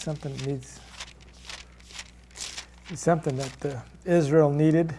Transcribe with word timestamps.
something 0.00 0.34
that 0.34 0.46
needs 0.46 0.80
something 2.94 3.36
that 3.36 3.66
uh, 3.66 3.80
Israel 4.04 4.50
needed. 4.50 4.92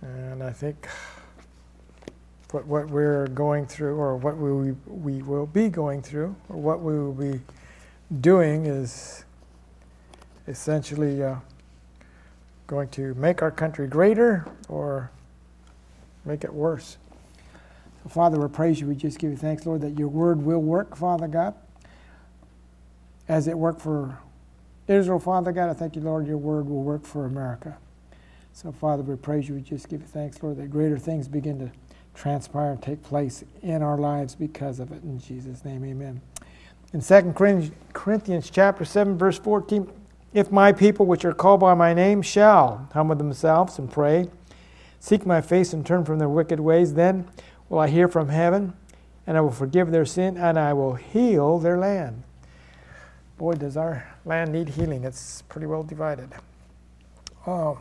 And 0.00 0.42
I 0.42 0.52
think 0.52 0.88
what, 2.50 2.66
what 2.66 2.88
we're 2.88 3.26
going 3.28 3.66
through, 3.66 3.96
or 3.96 4.16
what 4.16 4.38
we, 4.38 4.72
we 4.86 5.22
will 5.22 5.46
be 5.46 5.68
going 5.68 6.00
through, 6.00 6.34
or 6.48 6.56
what 6.56 6.80
we 6.80 6.98
will 6.98 7.12
be 7.12 7.40
doing, 8.20 8.66
is 8.66 9.24
essentially 10.46 11.22
uh, 11.22 11.36
going 12.66 12.88
to 12.90 13.14
make 13.14 13.42
our 13.42 13.50
country 13.50 13.86
greater 13.86 14.46
or 14.68 15.10
make 16.24 16.42
it 16.44 16.52
worse. 16.52 16.96
So, 18.02 18.08
Father, 18.08 18.38
we 18.38 18.48
praise 18.48 18.80
you. 18.80 18.86
We 18.86 18.94
just 18.94 19.18
give 19.18 19.30
you 19.30 19.36
thanks, 19.36 19.66
Lord, 19.66 19.82
that 19.82 19.98
your 19.98 20.08
word 20.08 20.40
will 20.40 20.62
work, 20.62 20.96
Father 20.96 21.28
God, 21.28 21.54
as 23.28 23.46
it 23.46 23.56
worked 23.56 23.80
for 23.80 24.18
Israel, 24.88 25.18
Father 25.18 25.52
God. 25.52 25.70
I 25.70 25.74
thank 25.74 25.94
you, 25.94 26.02
Lord, 26.02 26.26
your 26.26 26.38
word 26.38 26.66
will 26.68 26.82
work 26.82 27.04
for 27.04 27.26
America. 27.26 27.76
So, 28.52 28.72
Father, 28.72 29.02
we 29.02 29.14
praise 29.16 29.48
you. 29.48 29.54
We 29.54 29.60
just 29.60 29.88
give 29.88 30.00
you 30.00 30.06
thanks, 30.06 30.42
Lord, 30.42 30.56
that 30.56 30.70
greater 30.70 30.98
things 30.98 31.28
begin 31.28 31.58
to 31.60 31.70
transpire 32.14 32.72
and 32.72 32.82
take 32.82 33.02
place 33.02 33.44
in 33.62 33.82
our 33.82 33.98
lives 33.98 34.34
because 34.34 34.80
of 34.80 34.90
it. 34.90 35.02
In 35.04 35.20
Jesus' 35.20 35.64
name, 35.64 35.84
amen. 35.84 36.20
In 36.92 37.00
2 37.00 37.34
Corinthians 37.92 38.50
chapter 38.50 38.84
7, 38.84 39.16
verse 39.16 39.38
14, 39.38 39.88
if 40.32 40.50
my 40.50 40.72
people 40.72 41.06
which 41.06 41.24
are 41.24 41.34
called 41.34 41.60
by 41.60 41.74
my 41.74 41.94
name 41.94 42.22
shall 42.22 42.88
humble 42.92 43.14
themselves 43.14 43.78
and 43.78 43.90
pray, 43.90 44.28
seek 44.98 45.24
my 45.24 45.40
face 45.40 45.72
and 45.72 45.86
turn 45.86 46.04
from 46.04 46.18
their 46.18 46.28
wicked 46.28 46.58
ways, 46.58 46.94
then 46.94 47.28
will 47.68 47.78
I 47.78 47.88
hear 47.88 48.08
from 48.08 48.30
heaven, 48.30 48.72
and 49.26 49.36
I 49.36 49.42
will 49.42 49.52
forgive 49.52 49.90
their 49.90 50.06
sin, 50.06 50.36
and 50.36 50.58
I 50.58 50.72
will 50.72 50.94
heal 50.94 51.58
their 51.58 51.78
land. 51.78 52.24
Boy, 53.38 53.54
does 53.54 53.76
our 53.76 54.04
land 54.24 54.52
need 54.52 54.68
healing. 54.68 55.04
It's 55.04 55.42
pretty 55.42 55.68
well 55.68 55.84
divided. 55.84 56.28
Um, 57.46 57.78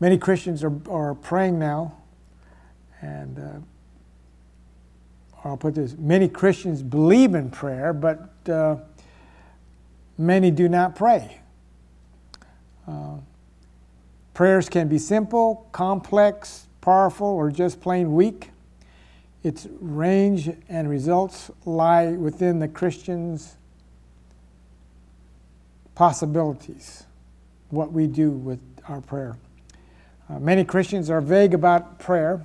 many 0.00 0.16
Christians 0.16 0.64
are, 0.64 0.72
are 0.88 1.14
praying 1.14 1.58
now, 1.58 1.98
and 3.02 3.38
uh, 3.38 3.58
I'll 5.44 5.58
put 5.58 5.74
this 5.74 5.96
many 5.98 6.28
Christians 6.28 6.82
believe 6.82 7.34
in 7.34 7.50
prayer, 7.50 7.92
but 7.92 8.30
uh, 8.48 8.76
many 10.16 10.50
do 10.50 10.66
not 10.66 10.96
pray. 10.96 11.42
Uh, 12.88 13.16
prayers 14.32 14.70
can 14.70 14.88
be 14.88 14.96
simple, 14.96 15.68
complex, 15.72 16.68
powerful, 16.80 17.26
or 17.26 17.50
just 17.50 17.82
plain 17.82 18.14
weak. 18.14 18.51
Its 19.42 19.66
range 19.80 20.50
and 20.68 20.88
results 20.88 21.50
lie 21.64 22.12
within 22.12 22.60
the 22.60 22.68
Christian's 22.68 23.56
possibilities, 25.94 27.04
what 27.70 27.92
we 27.92 28.06
do 28.06 28.30
with 28.30 28.60
our 28.88 29.00
prayer. 29.00 29.36
Uh, 30.28 30.38
many 30.38 30.64
Christians 30.64 31.10
are 31.10 31.20
vague 31.20 31.54
about 31.54 31.98
prayer, 31.98 32.44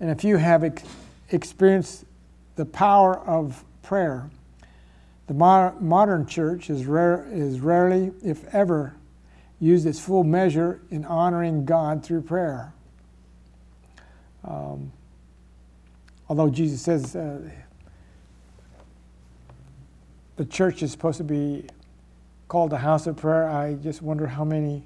and 0.00 0.10
if 0.10 0.24
you 0.24 0.36
have 0.36 0.64
ex- 0.64 0.82
experienced 1.30 2.04
the 2.56 2.64
power 2.64 3.18
of 3.18 3.64
prayer, 3.82 4.30
the 5.26 5.34
mo- 5.34 5.74
modern 5.80 6.26
church 6.26 6.70
is, 6.70 6.86
rare, 6.86 7.26
is 7.30 7.60
rarely, 7.60 8.12
if 8.24 8.52
ever, 8.54 8.94
used 9.60 9.86
its 9.86 10.00
full 10.00 10.24
measure 10.24 10.80
in 10.90 11.04
honoring 11.04 11.64
God 11.64 12.04
through 12.04 12.22
prayer. 12.22 12.72
Um, 14.44 14.92
although 16.28 16.50
Jesus 16.50 16.82
says 16.82 17.16
uh, 17.16 17.38
the 20.36 20.44
church 20.44 20.82
is 20.82 20.92
supposed 20.92 21.18
to 21.18 21.24
be 21.24 21.66
called 22.48 22.72
a 22.72 22.78
house 22.78 23.06
of 23.06 23.16
prayer, 23.16 23.48
I 23.48 23.74
just 23.74 24.02
wonder 24.02 24.26
how 24.26 24.44
many 24.44 24.84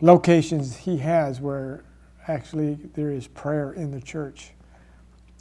locations 0.00 0.76
he 0.76 0.98
has 0.98 1.40
where 1.40 1.84
actually 2.28 2.74
there 2.94 3.10
is 3.10 3.26
prayer 3.26 3.72
in 3.72 3.90
the 3.90 4.00
church, 4.00 4.52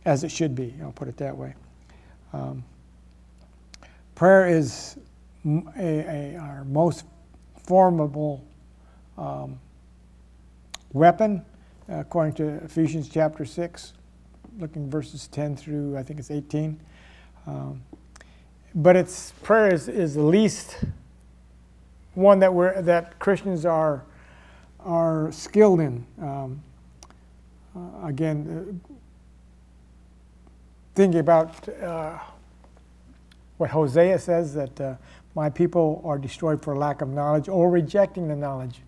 as 0.05 0.23
it 0.23 0.31
should 0.31 0.55
be. 0.55 0.73
I'll 0.81 0.91
put 0.91 1.07
it 1.07 1.17
that 1.17 1.37
way. 1.37 1.53
Um, 2.33 2.63
prayer 4.15 4.47
is 4.47 4.97
a, 5.45 5.79
a, 5.79 6.37
our 6.37 6.63
most 6.65 7.05
formidable 7.65 8.43
um, 9.17 9.59
weapon, 10.93 11.45
according 11.89 12.33
to 12.33 12.63
Ephesians 12.63 13.09
chapter 13.09 13.45
6, 13.45 13.93
looking 14.59 14.89
verses 14.89 15.27
10 15.27 15.55
through 15.55 15.97
I 15.97 16.03
think 16.03 16.19
it's 16.19 16.31
18. 16.31 16.79
Um, 17.45 17.81
but 18.75 18.95
it's 18.95 19.31
prayer 19.43 19.73
is, 19.73 19.87
is 19.87 20.15
the 20.15 20.23
least 20.23 20.83
one 22.13 22.39
that 22.39 22.53
we're 22.53 22.81
that 22.81 23.17
Christians 23.19 23.65
are 23.65 24.03
are 24.79 25.31
skilled 25.31 25.79
in. 25.79 26.05
Um, 26.21 26.61
uh, 27.75 28.07
again, 28.07 28.79
uh, 28.85 28.91
thinking 30.95 31.19
about 31.19 31.67
uh, 31.69 32.17
what 33.57 33.69
Hosea 33.69 34.17
says 34.19 34.53
that 34.53 34.81
uh, 34.81 34.95
my 35.35 35.49
people 35.49 36.01
are 36.03 36.17
destroyed 36.17 36.61
for 36.61 36.75
lack 36.75 37.01
of 37.01 37.09
knowledge 37.09 37.47
or 37.47 37.69
rejecting 37.69 38.27
the 38.27 38.35
knowledge. 38.35 38.81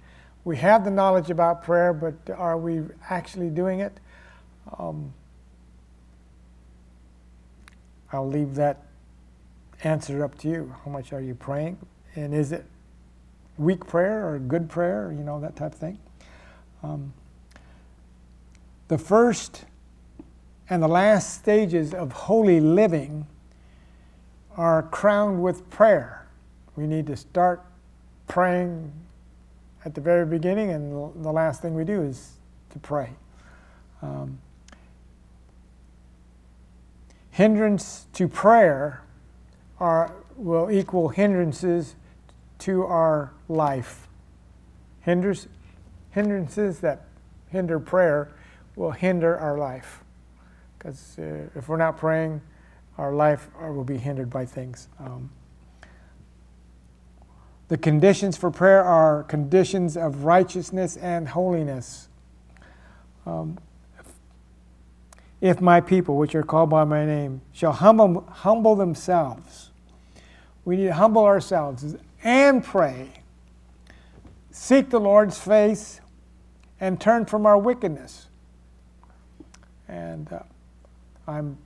We 0.49 0.57
have 0.57 0.83
the 0.83 0.89
knowledge 0.89 1.29
about 1.29 1.61
prayer, 1.61 1.93
but 1.93 2.15
are 2.35 2.57
we 2.57 2.81
actually 3.07 3.51
doing 3.51 3.81
it? 3.81 3.95
Um, 4.79 5.13
I'll 8.11 8.27
leave 8.27 8.55
that 8.55 8.81
answer 9.83 10.23
up 10.23 10.39
to 10.39 10.49
you. 10.49 10.73
How 10.83 10.89
much 10.89 11.13
are 11.13 11.21
you 11.21 11.35
praying? 11.35 11.77
And 12.15 12.33
is 12.33 12.51
it 12.51 12.65
weak 13.59 13.85
prayer 13.85 14.27
or 14.27 14.39
good 14.39 14.71
prayer? 14.71 15.13
You 15.15 15.23
know, 15.23 15.39
that 15.39 15.55
type 15.55 15.73
of 15.73 15.77
thing. 15.77 15.99
Um, 16.81 17.13
the 18.87 18.97
first 18.97 19.65
and 20.67 20.81
the 20.81 20.87
last 20.87 21.35
stages 21.35 21.93
of 21.93 22.11
holy 22.11 22.59
living 22.59 23.27
are 24.57 24.81
crowned 24.81 25.43
with 25.43 25.69
prayer. 25.69 26.25
We 26.75 26.87
need 26.87 27.05
to 27.05 27.15
start 27.15 27.63
praying 28.27 28.91
at 29.85 29.95
the 29.95 30.01
very 30.01 30.25
beginning, 30.25 30.71
and 30.71 30.91
the 31.23 31.31
last 31.31 31.61
thing 31.61 31.73
we 31.73 31.83
do 31.83 32.01
is 32.01 32.33
to 32.71 32.79
pray. 32.79 33.11
Um, 34.01 34.39
hindrance 37.31 38.07
to 38.13 38.27
prayer 38.27 39.03
are, 39.79 40.13
will 40.35 40.69
equal 40.69 41.09
hindrances 41.09 41.95
to 42.59 42.83
our 42.83 43.31
life. 43.47 44.07
Hinders, 45.01 45.47
hindrances 46.11 46.79
that 46.81 47.05
hinder 47.49 47.79
prayer 47.79 48.29
will 48.75 48.91
hinder 48.91 49.37
our 49.37 49.57
life. 49.57 50.03
Because 50.77 51.17
uh, 51.19 51.47
if 51.55 51.69
we're 51.69 51.77
not 51.77 51.97
praying, 51.97 52.41
our 52.97 53.13
life 53.13 53.49
will 53.61 53.83
be 53.85 53.97
hindered 53.97 54.29
by 54.29 54.45
things. 54.45 54.89
Um, 54.99 55.29
the 57.69 57.77
conditions 57.77 58.35
for 58.35 58.51
prayer 58.51 58.83
are 58.83 59.23
conditions 59.23 59.95
of 59.95 60.25
righteousness 60.25 60.97
and 60.97 61.29
holiness. 61.29 62.09
Um, 63.25 63.59
if 65.39 65.61
my 65.61 65.79
people, 65.79 66.17
which 66.17 66.35
are 66.35 66.43
called 66.43 66.71
by 66.71 66.83
my 66.83 67.05
name, 67.05 67.41
shall 67.53 67.71
humble, 67.71 68.25
humble 68.29 68.75
themselves, 68.75 69.69
we 70.65 70.77
need 70.77 70.87
to 70.87 70.93
humble 70.93 71.23
ourselves 71.23 71.95
and 72.23 72.63
pray, 72.63 73.21
seek 74.51 74.89
the 74.89 74.99
Lord's 74.99 75.37
face, 75.37 76.01
and 76.81 76.99
turn 76.99 77.25
from 77.25 77.45
our 77.45 77.57
wickedness. 77.57 78.27
And 79.87 80.31
uh, 80.33 80.39
I'm 81.27 81.57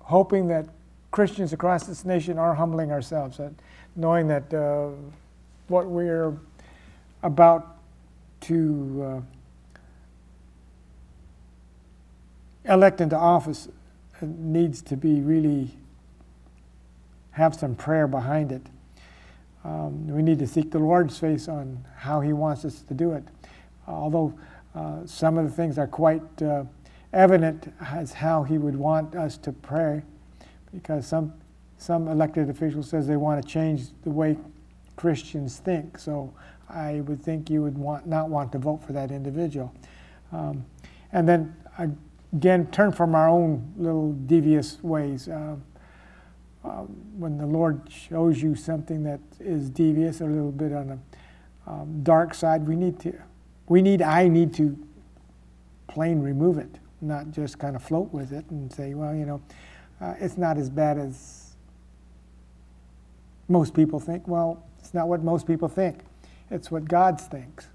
hoping 0.00 0.48
that 0.48 0.66
Christians 1.10 1.52
across 1.54 1.86
this 1.86 2.04
nation 2.04 2.38
are 2.38 2.54
humbling 2.54 2.92
ourselves, 2.92 3.38
that 3.38 3.52
knowing 3.96 4.28
that 4.28 4.52
uh, 4.52 4.90
what 5.68 5.86
we're 5.86 6.36
about 7.22 7.78
to 8.42 9.22
uh, 12.66 12.72
elect 12.72 13.00
into 13.00 13.16
office 13.16 13.68
needs 14.20 14.82
to 14.82 14.96
be 14.96 15.20
really 15.20 15.70
have 17.32 17.54
some 17.54 17.74
prayer 17.74 18.06
behind 18.06 18.52
it. 18.52 18.62
Um, 19.64 20.06
we 20.06 20.22
need 20.22 20.38
to 20.38 20.46
seek 20.46 20.70
the 20.70 20.78
Lord's 20.78 21.18
face 21.18 21.48
on 21.48 21.84
how 21.96 22.20
He 22.20 22.32
wants 22.32 22.64
us 22.64 22.82
to 22.82 22.94
do 22.94 23.12
it. 23.12 23.24
although 23.88 24.32
uh, 24.74 25.06
some 25.06 25.38
of 25.38 25.44
the 25.44 25.50
things 25.50 25.78
are 25.78 25.86
quite 25.86 26.42
uh, 26.42 26.64
evident 27.12 27.72
as 27.80 28.12
how 28.12 28.42
He 28.42 28.58
would 28.58 28.76
want 28.76 29.14
us 29.14 29.36
to 29.38 29.52
pray, 29.52 30.02
because 30.72 31.06
some 31.06 31.32
some 31.78 32.08
elected 32.08 32.48
official 32.50 32.82
says 32.82 33.06
they 33.06 33.16
want 33.16 33.42
to 33.42 33.48
change 33.48 33.88
the 34.02 34.10
way 34.10 34.36
Christians 34.96 35.58
think. 35.58 35.98
So 35.98 36.32
I 36.68 37.00
would 37.00 37.22
think 37.22 37.50
you 37.50 37.62
would 37.62 37.78
want 37.78 38.06
not 38.06 38.28
want 38.28 38.52
to 38.52 38.58
vote 38.58 38.82
for 38.82 38.92
that 38.92 39.10
individual. 39.10 39.72
Um, 40.32 40.64
and 41.12 41.28
then 41.28 41.54
again, 42.34 42.66
turn 42.70 42.92
from 42.92 43.14
our 43.14 43.28
own 43.28 43.72
little 43.76 44.12
devious 44.12 44.82
ways. 44.82 45.28
Uh, 45.28 45.56
uh, 46.64 46.82
when 47.16 47.38
the 47.38 47.46
Lord 47.46 47.80
shows 47.88 48.42
you 48.42 48.56
something 48.56 49.04
that 49.04 49.20
is 49.38 49.70
devious, 49.70 50.20
or 50.20 50.28
a 50.28 50.32
little 50.32 50.50
bit 50.50 50.72
on 50.72 50.88
the 50.88 50.98
um, 51.70 52.02
dark 52.02 52.34
side, 52.34 52.66
we 52.66 52.74
need 52.74 52.98
to, 53.00 53.14
we 53.68 53.82
need, 53.82 54.02
I 54.02 54.26
need 54.26 54.52
to 54.54 54.76
plain 55.86 56.20
remove 56.20 56.58
it, 56.58 56.80
not 57.00 57.30
just 57.30 57.60
kind 57.60 57.76
of 57.76 57.82
float 57.84 58.12
with 58.12 58.32
it 58.32 58.44
and 58.50 58.72
say, 58.72 58.94
well, 58.94 59.14
you 59.14 59.26
know, 59.26 59.40
uh, 60.00 60.14
it's 60.18 60.36
not 60.36 60.58
as 60.58 60.68
bad 60.68 60.98
as 60.98 61.45
most 63.48 63.74
people 63.74 64.00
think. 64.00 64.26
Well, 64.26 64.62
it's 64.78 64.94
not 64.94 65.08
what 65.08 65.22
most 65.22 65.46
people 65.46 65.68
think, 65.68 66.00
it's 66.50 66.70
what 66.70 66.86
God 66.86 67.20
thinks. 67.20 67.66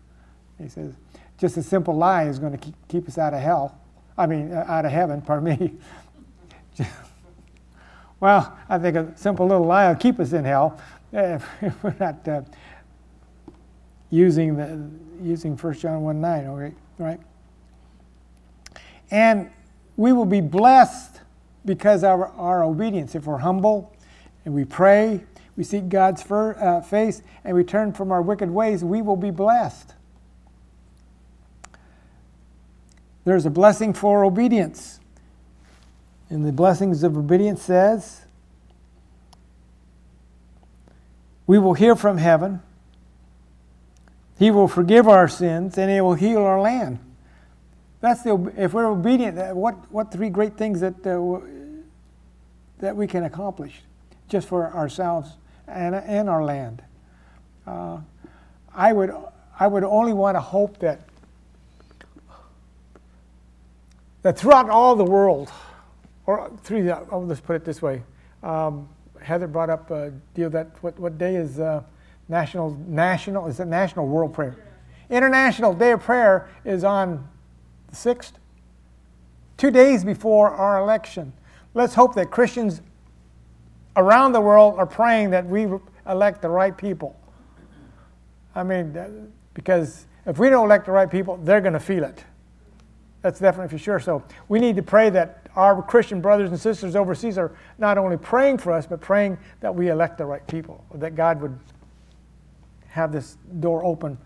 He 0.57 0.69
says, 0.69 0.93
just 1.37 1.57
a 1.57 1.63
simple 1.63 1.95
lie 1.95 2.25
is 2.25 2.37
going 2.39 2.57
to 2.57 2.73
keep, 2.87 3.07
us 3.07 3.17
out 3.17 3.33
of 3.33 3.41
hell. 3.41 3.77
I 4.17 4.27
mean, 4.27 4.53
uh, 4.53 4.63
out 4.67 4.85
of 4.85 4.91
heaven, 4.91 5.21
pardon 5.21 5.57
me. 5.57 6.85
well, 8.19 8.57
I 8.69 8.77
think 8.77 8.95
a 8.95 9.11
simple 9.17 9.47
little 9.47 9.65
lie 9.65 9.89
will 9.89 9.95
keep 9.95 10.19
us 10.19 10.33
in 10.33 10.45
hell 10.45 10.79
if, 11.11 11.43
we're 11.83 11.95
not 11.99 12.27
uh, 12.27 12.41
using 14.11 14.55
the 14.55 14.87
using 15.21 15.57
1 15.57 15.73
John 15.75 16.01
1 16.03 16.21
9, 16.21 16.47
okay, 16.47 16.75
right? 16.97 17.19
And 19.09 19.49
we 19.97 20.13
will 20.13 20.25
be 20.25 20.41
blessed 20.41 21.21
because 21.65 22.03
of 22.03 22.11
our, 22.11 22.27
our 22.27 22.63
obedience. 22.63 23.15
If 23.15 23.25
we're 23.25 23.37
humble 23.37 23.95
and 24.45 24.53
we 24.53 24.63
pray, 24.63 25.23
we 25.61 25.65
seek 25.65 25.89
God's 25.89 26.23
for, 26.23 26.57
uh, 26.59 26.81
face, 26.81 27.21
and 27.43 27.55
we 27.55 27.63
turn 27.63 27.93
from 27.93 28.11
our 28.11 28.23
wicked 28.23 28.49
ways, 28.49 28.83
we 28.83 28.99
will 28.99 29.15
be 29.15 29.29
blessed. 29.29 29.93
There's 33.25 33.45
a 33.45 33.51
blessing 33.51 33.93
for 33.93 34.25
obedience. 34.25 34.99
And 36.31 36.43
the 36.43 36.51
blessings 36.51 37.03
of 37.03 37.15
obedience 37.15 37.61
says, 37.61 38.25
We 41.45 41.59
will 41.59 41.75
hear 41.75 41.95
from 41.95 42.17
heaven. 42.17 42.63
He 44.39 44.49
will 44.49 44.67
forgive 44.67 45.07
our 45.07 45.27
sins 45.27 45.77
and 45.77 45.91
He 45.91 46.01
will 46.01 46.15
heal 46.15 46.39
our 46.39 46.59
land. 46.59 46.97
That's 47.99 48.23
the, 48.23 48.51
if 48.57 48.73
we're 48.73 48.87
obedient, 48.87 49.55
what, 49.55 49.75
what 49.91 50.11
three 50.11 50.31
great 50.31 50.57
things 50.57 50.79
that, 50.79 51.05
uh, 51.05 51.45
that 52.79 52.95
we 52.95 53.05
can 53.05 53.25
accomplish 53.25 53.83
just 54.27 54.47
for 54.47 54.73
ourselves 54.73 55.35
and, 55.71 55.95
and 55.95 56.29
our 56.29 56.43
land. 56.43 56.81
Uh, 57.65 57.99
I, 58.73 58.93
would, 58.93 59.11
I 59.59 59.67
would 59.67 59.83
only 59.83 60.13
want 60.13 60.35
to 60.35 60.41
hope 60.41 60.77
that 60.79 61.01
that 64.21 64.37
throughout 64.37 64.69
all 64.69 64.95
the 64.95 65.03
world, 65.03 65.51
or 66.25 66.51
through 66.63 66.83
the, 66.83 66.99
oh, 67.09 67.19
let's 67.19 67.41
put 67.41 67.55
it 67.55 67.65
this 67.65 67.81
way. 67.81 68.03
Um, 68.43 68.87
Heather 69.19 69.47
brought 69.47 69.69
up 69.69 69.89
a 69.91 70.11
deal 70.33 70.49
that 70.51 70.71
what, 70.81 70.97
what 70.99 71.17
day 71.17 71.35
is 71.35 71.59
uh, 71.59 71.83
national 72.27 72.71
national 72.87 73.47
is 73.47 73.59
it 73.59 73.65
national 73.65 74.07
world 74.07 74.33
prayer 74.33 74.55
international 75.09 75.73
day 75.73 75.91
of 75.91 76.01
prayer 76.01 76.49
is 76.63 76.83
on 76.83 77.27
the 77.89 77.95
6th 77.95 78.31
two 79.57 79.69
days 79.69 80.03
before 80.03 80.49
our 80.49 80.79
election 80.79 81.33
let's 81.73 81.93
hope 81.93 82.15
that 82.15 82.31
christians 82.31 82.81
around 83.95 84.31
the 84.31 84.41
world 84.41 84.75
are 84.77 84.85
praying 84.85 85.29
that 85.29 85.45
we 85.45 85.67
elect 86.07 86.41
the 86.41 86.49
right 86.49 86.77
people 86.77 87.15
i 88.55 88.63
mean 88.63 89.31
because 89.53 90.07
if 90.25 90.39
we 90.39 90.49
don't 90.49 90.65
elect 90.65 90.85
the 90.85 90.91
right 90.91 91.09
people 91.11 91.37
they're 91.43 91.61
going 91.61 91.73
to 91.73 91.79
feel 91.79 92.03
it 92.03 92.23
that's 93.21 93.39
definitely 93.39 93.69
for 93.69 93.81
sure. 93.81 93.99
So 93.99 94.23
we 94.49 94.59
need 94.59 94.75
to 94.75 94.83
pray 94.83 95.09
that 95.11 95.47
our 95.55 95.81
Christian 95.81 96.21
brothers 96.21 96.49
and 96.49 96.59
sisters 96.59 96.95
overseas 96.95 97.37
are 97.37 97.55
not 97.77 97.97
only 97.97 98.17
praying 98.17 98.57
for 98.57 98.71
us, 98.71 98.87
but 98.87 98.99
praying 98.99 99.37
that 99.59 99.73
we 99.73 99.89
elect 99.89 100.17
the 100.17 100.25
right 100.25 100.45
people, 100.47 100.83
that 100.95 101.15
God 101.15 101.41
would 101.41 101.57
have 102.87 103.11
this 103.11 103.37
door 103.59 103.83
open. 103.85 104.17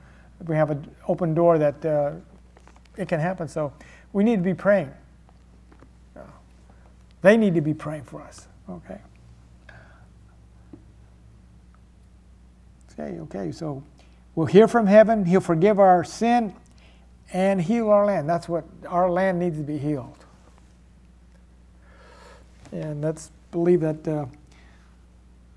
We 0.47 0.55
have 0.55 0.71
an 0.71 0.89
open 1.07 1.33
door 1.33 1.57
that 1.57 1.85
uh, 1.85 2.13
it 2.97 3.07
can 3.07 3.19
happen. 3.19 3.47
So 3.47 3.73
we 4.13 4.23
need 4.23 4.37
to 4.37 4.43
be 4.43 4.53
praying. 4.53 4.91
They 7.21 7.37
need 7.37 7.55
to 7.55 7.61
be 7.61 7.73
praying 7.73 8.03
for 8.03 8.21
us. 8.21 8.47
Okay. 8.69 8.99
Okay, 12.97 13.19
okay. 13.19 13.51
So 13.51 13.83
we'll 14.35 14.47
hear 14.47 14.67
from 14.67 14.87
heaven. 14.87 15.25
He'll 15.25 15.41
forgive 15.41 15.79
our 15.79 16.03
sin 16.03 16.53
and 17.33 17.61
heal 17.61 17.89
our 17.89 18.05
land. 18.05 18.29
That's 18.29 18.47
what 18.47 18.65
our 18.87 19.09
land 19.09 19.39
needs 19.39 19.57
to 19.57 19.63
be 19.63 19.77
healed. 19.77 20.25
And 22.71 23.01
let's 23.01 23.31
believe 23.51 23.81
that 23.81 24.07
uh, 24.07 24.25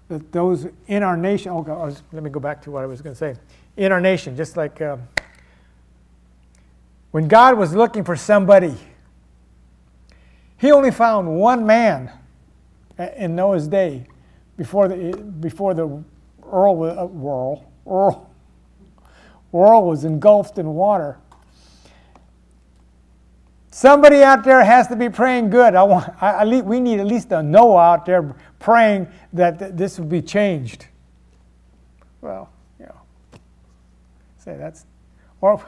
that 0.08 0.32
those 0.32 0.66
in 0.86 1.02
our 1.02 1.16
nation. 1.16 1.52
Oh, 1.52 1.62
God, 1.62 1.96
let 2.12 2.22
me 2.22 2.30
go 2.30 2.40
back 2.40 2.62
to 2.62 2.70
what 2.70 2.82
I 2.82 2.86
was 2.86 3.02
going 3.02 3.14
to 3.14 3.18
say. 3.18 3.36
In 3.76 3.92
our 3.92 4.00
nation, 4.00 4.36
just 4.36 4.56
like 4.56 4.80
uh, 4.80 4.96
when 7.10 7.28
God 7.28 7.56
was 7.56 7.74
looking 7.74 8.04
for 8.04 8.16
somebody, 8.16 8.74
He 10.56 10.72
only 10.72 10.90
found 10.90 11.38
one 11.38 11.66
man 11.66 12.10
in 13.16 13.36
Noah's 13.36 13.68
day 13.68 14.06
before 14.56 14.88
the 14.88 15.16
before 15.16 15.74
the 15.74 16.02
Earl, 16.52 16.82
uh, 16.82 17.06
Earl, 17.06 17.72
Earl, 17.86 18.30
Earl 19.52 19.86
was 19.86 20.04
engulfed 20.04 20.58
in 20.58 20.74
water. 20.74 21.18
Somebody 23.70 24.22
out 24.22 24.42
there 24.44 24.64
has 24.64 24.88
to 24.88 24.96
be 24.96 25.08
praying 25.08 25.50
good. 25.50 25.74
I 25.74 25.82
want, 25.84 26.10
I, 26.20 26.30
I, 26.30 26.60
we 26.62 26.80
need 26.80 27.00
at 27.00 27.06
least 27.06 27.30
a 27.30 27.42
Noah 27.42 27.92
out 27.92 28.06
there 28.06 28.34
praying 28.58 29.06
that 29.32 29.58
th- 29.58 29.72
this 29.74 29.98
would 29.98 30.08
be 30.08 30.20
changed. 30.20 30.86
Well, 32.20 32.50
you 32.80 32.86
know, 32.86 33.00
say 34.38 34.56
that's, 34.56 34.84
or, 35.40 35.64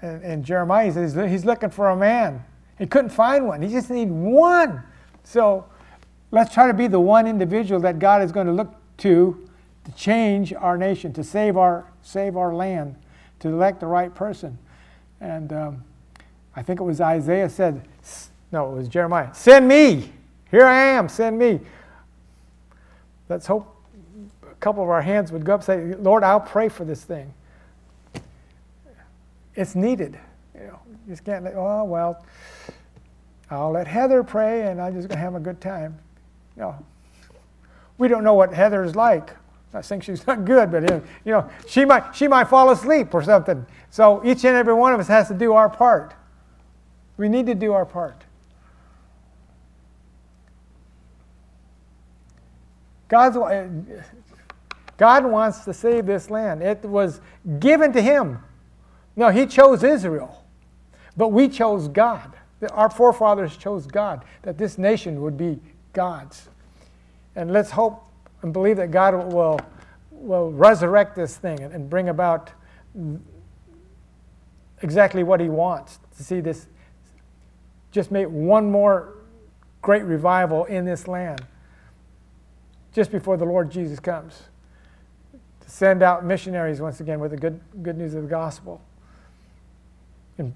and, 0.00 0.22
and 0.22 0.44
Jeremiah 0.44 0.92
says 0.92 1.14
he's 1.30 1.44
looking 1.44 1.70
for 1.70 1.90
a 1.90 1.96
man. 1.96 2.44
He 2.78 2.86
couldn't 2.86 3.10
find 3.10 3.46
one. 3.46 3.60
He 3.60 3.68
just 3.68 3.90
needs 3.90 4.10
one. 4.10 4.82
So 5.24 5.66
let's 6.30 6.54
try 6.54 6.68
to 6.68 6.74
be 6.74 6.86
the 6.86 7.00
one 7.00 7.26
individual 7.26 7.80
that 7.80 7.98
God 7.98 8.22
is 8.22 8.32
going 8.32 8.46
to 8.46 8.52
look 8.52 8.74
to 8.98 9.47
to 9.88 9.96
change 9.96 10.52
our 10.52 10.76
nation, 10.76 11.12
to 11.14 11.24
save 11.24 11.56
our 11.56 11.86
save 12.02 12.36
our 12.36 12.54
land, 12.54 12.96
to 13.40 13.48
elect 13.48 13.80
the 13.80 13.86
right 13.86 14.14
person, 14.14 14.58
and. 15.20 15.52
Um, 15.52 15.84
I 16.58 16.62
think 16.62 16.80
it 16.80 16.82
was 16.82 17.00
Isaiah 17.00 17.48
said, 17.48 17.86
no, 18.50 18.72
it 18.72 18.74
was 18.74 18.88
Jeremiah, 18.88 19.32
send 19.32 19.68
me. 19.68 20.12
Here 20.50 20.66
I 20.66 20.86
am, 20.86 21.08
send 21.08 21.38
me. 21.38 21.60
Let's 23.28 23.46
hope 23.46 23.76
a 24.42 24.56
couple 24.56 24.82
of 24.82 24.88
our 24.88 25.00
hands 25.00 25.30
would 25.30 25.44
go 25.44 25.54
up 25.54 25.60
and 25.60 25.64
say, 25.64 25.94
Lord, 26.02 26.24
I'll 26.24 26.40
pray 26.40 26.68
for 26.68 26.84
this 26.84 27.04
thing. 27.04 27.32
It's 29.54 29.76
needed. 29.76 30.18
You 30.52 30.66
know, 30.66 30.80
you 30.88 31.12
just 31.12 31.24
can't, 31.24 31.46
oh, 31.54 31.84
well, 31.84 32.24
I'll 33.52 33.70
let 33.70 33.86
Heather 33.86 34.24
pray 34.24 34.62
and 34.62 34.82
I'm 34.82 34.94
just 34.94 35.06
going 35.06 35.16
to 35.16 35.22
have 35.22 35.36
a 35.36 35.40
good 35.40 35.60
time. 35.60 35.96
Know, 36.56 36.74
we 37.98 38.08
don't 38.08 38.24
know 38.24 38.34
what 38.34 38.52
Heather's 38.52 38.96
like. 38.96 39.30
I 39.74 39.82
think 39.82 40.02
she's 40.02 40.26
not 40.26 40.44
good, 40.44 40.70
but 40.70 40.82
you 41.24 41.32
know, 41.32 41.48
she 41.66 41.84
might 41.84 42.14
she 42.14 42.26
might 42.26 42.48
fall 42.48 42.70
asleep 42.70 43.12
or 43.12 43.22
something. 43.22 43.66
So 43.90 44.22
each 44.24 44.44
and 44.44 44.56
every 44.56 44.74
one 44.74 44.94
of 44.94 45.00
us 45.00 45.08
has 45.08 45.28
to 45.28 45.34
do 45.34 45.52
our 45.52 45.68
part. 45.68 46.14
We 47.16 47.28
need 47.28 47.46
to 47.46 47.54
do 47.54 47.72
our 47.72 47.84
part. 47.84 48.24
God's, 53.08 53.36
God 54.96 55.24
wants 55.24 55.64
to 55.64 55.72
save 55.72 56.06
this 56.06 56.30
land. 56.30 56.62
It 56.62 56.84
was 56.84 57.20
given 57.58 57.92
to 57.94 58.02
Him. 58.02 58.38
No, 59.16 59.30
He 59.30 59.46
chose 59.46 59.82
Israel, 59.82 60.44
but 61.16 61.28
we 61.28 61.48
chose 61.48 61.88
God. 61.88 62.34
Our 62.72 62.90
forefathers 62.90 63.56
chose 63.56 63.86
God, 63.86 64.24
that 64.42 64.58
this 64.58 64.78
nation 64.78 65.22
would 65.22 65.36
be 65.36 65.58
God's. 65.92 66.48
And 67.34 67.52
let's 67.52 67.70
hope 67.70 68.07
and 68.42 68.52
believe 68.52 68.76
that 68.76 68.90
God 68.90 69.32
will, 69.32 69.60
will 70.10 70.50
resurrect 70.52 71.16
this 71.16 71.36
thing 71.36 71.60
and 71.60 71.88
bring 71.88 72.08
about 72.08 72.50
exactly 74.82 75.22
what 75.22 75.40
He 75.40 75.48
wants 75.48 75.98
to 76.16 76.22
see 76.22 76.40
this 76.40 76.66
just 77.90 78.10
make 78.10 78.28
one 78.28 78.70
more 78.70 79.14
great 79.82 80.04
revival 80.04 80.64
in 80.66 80.84
this 80.84 81.08
land 81.08 81.44
just 82.92 83.10
before 83.10 83.36
the 83.36 83.44
Lord 83.44 83.70
Jesus 83.70 84.00
comes. 84.00 84.42
To 85.60 85.70
send 85.70 86.02
out 86.02 86.24
missionaries 86.24 86.80
once 86.80 87.00
again 87.00 87.20
with 87.20 87.30
the 87.30 87.36
good, 87.36 87.60
good 87.82 87.96
news 87.96 88.14
of 88.14 88.22
the 88.22 88.28
gospel. 88.28 88.80
And 90.36 90.54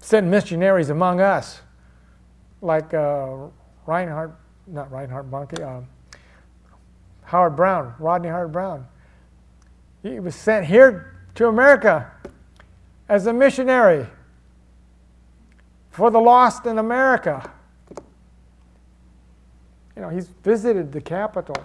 send 0.00 0.30
missionaries 0.30 0.90
among 0.90 1.20
us, 1.20 1.60
like 2.60 2.92
uh, 2.94 3.48
Reinhard, 3.86 4.32
not 4.66 4.90
Reinhard 4.90 5.30
Bonnke, 5.30 5.64
um, 5.66 5.86
Howard 7.28 7.56
Browne, 7.56 7.94
Rodney 7.98 8.28
Howard 8.28 8.52
Browne. 8.52 8.86
He 10.02 10.18
was 10.18 10.34
sent 10.34 10.64
here 10.64 11.14
to 11.34 11.48
America 11.48 12.10
as 13.06 13.26
a 13.26 13.32
missionary 13.34 14.06
for 15.90 16.10
the 16.10 16.18
lost 16.18 16.64
in 16.64 16.78
America. 16.78 17.52
You 19.94 20.02
know, 20.02 20.08
he's 20.08 20.28
visited 20.28 20.90
the 20.90 21.02
capital. 21.02 21.56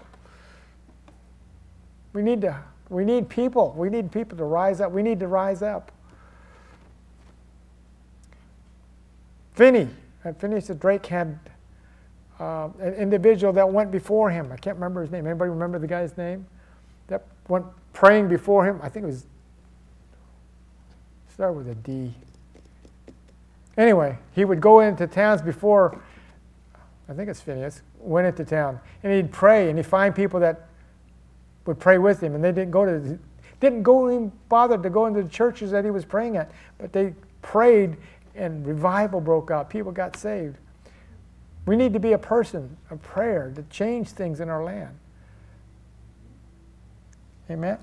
We 2.12 2.24
need 2.24 2.42
to 2.42 2.60
we 2.90 3.06
need 3.06 3.30
people. 3.30 3.74
We 3.78 3.90
need 3.90 4.12
people 4.12 4.38
to 4.38 4.44
rise 4.44 4.82
up. 4.82 4.92
We 4.92 5.02
need 5.02 5.22
to 5.22 5.30
rise 5.30 5.62
up. 5.62 5.94
Finney, 9.54 9.88
uh, 10.26 10.34
Phineas 10.34 10.68
Drake 10.68 11.06
had 11.06 11.40
uh, 12.40 12.70
an 12.80 12.94
individual 12.96 13.54
that 13.54 13.70
went 13.70 13.92
before 13.92 14.30
him. 14.30 14.52
I 14.52 14.58
can't 14.58 14.76
remember 14.76 15.02
his 15.02 15.12
name. 15.12 15.28
Anybody 15.28 15.50
remember 15.50 15.80
the 15.80 15.88
guy's 15.88 16.18
name? 16.18 16.46
That 17.08 17.24
went 17.48 17.66
praying 17.94 18.28
before 18.28 18.68
him. 18.68 18.80
I 18.82 18.90
think 18.90 19.04
it 19.04 19.08
was 19.08 19.26
start 21.34 21.56
with 21.56 21.68
a 21.68 21.76
D. 21.76 22.14
Anyway, 23.76 24.18
he 24.34 24.46
would 24.46 24.62
go 24.62 24.82
into 24.82 25.08
towns 25.08 25.42
before. 25.42 26.00
I 27.10 27.14
think 27.14 27.30
it's 27.30 27.42
Phineas 27.42 27.82
went 28.00 28.28
into 28.28 28.46
town, 28.46 28.80
and 29.02 29.14
he'd 29.14 29.32
pray, 29.32 29.70
and 29.70 29.78
he'd 29.78 29.86
find 29.86 30.16
people 30.16 30.40
that 30.42 30.68
would 31.66 31.80
pray 31.80 31.98
with 31.98 32.22
him, 32.22 32.36
and 32.36 32.44
they 32.44 32.52
didn't 32.52 32.72
go 32.72 32.86
to 32.86 33.20
didn't 33.60 33.84
go 33.84 34.12
even 34.12 34.32
bother 34.50 34.78
to 34.78 34.90
go 34.90 35.06
into 35.06 35.24
the 35.24 35.30
churches 35.30 35.72
that 35.72 35.86
he 35.86 35.92
was 35.92 36.04
praying 36.04 36.36
at, 36.36 36.52
but 36.78 36.92
they 36.92 37.14
prayed, 37.42 37.96
and 38.36 38.68
revival 38.68 39.22
broke 39.22 39.52
out. 39.52 39.70
People 39.70 39.92
got 39.92 40.18
saved. 40.18 40.58
We 41.66 41.76
need 41.76 41.94
to 41.94 42.00
be 42.00 42.12
a 42.12 42.18
person 42.18 42.78
of 42.90 43.02
prayer 43.02 43.52
to 43.56 43.64
change 43.64 44.10
things 44.10 44.40
in 44.40 44.50
our 44.50 44.64
land. 44.64 44.98
Amen? 47.50 47.78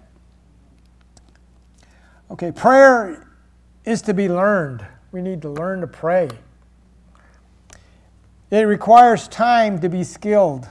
Okay, 2.31 2.53
prayer 2.53 3.27
is 3.85 4.03
to 4.03 4.15
be 4.15 4.29
learned. 4.29 4.87
We 5.13 5.23
need 5.23 5.43
to 5.43 5.49
learn 5.49 5.81
to 5.81 5.87
pray. 5.87 6.29
It 8.51 8.63
requires 8.63 9.29
time 9.29 9.81
to 9.81 9.89
be 9.89 10.05
skilled. 10.05 10.69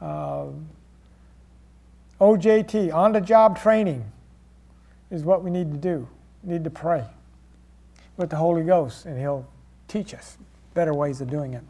Uh, 0.00 0.46
OJT, 2.20 2.92
on 2.92 3.12
the 3.12 3.20
job 3.20 3.58
training, 3.58 4.04
is 5.10 5.24
what 5.24 5.42
we 5.42 5.50
need 5.50 5.72
to 5.72 5.78
do. 5.78 6.08
We 6.42 6.54
need 6.54 6.64
to 6.64 6.70
pray 6.70 7.04
with 8.16 8.30
the 8.30 8.36
Holy 8.36 8.62
Ghost, 8.62 9.06
and 9.06 9.18
He'll 9.18 9.46
teach 9.88 10.14
us 10.14 10.38
better 10.74 10.94
ways 10.94 11.20
of 11.20 11.30
doing 11.30 11.54
it. 11.54 11.62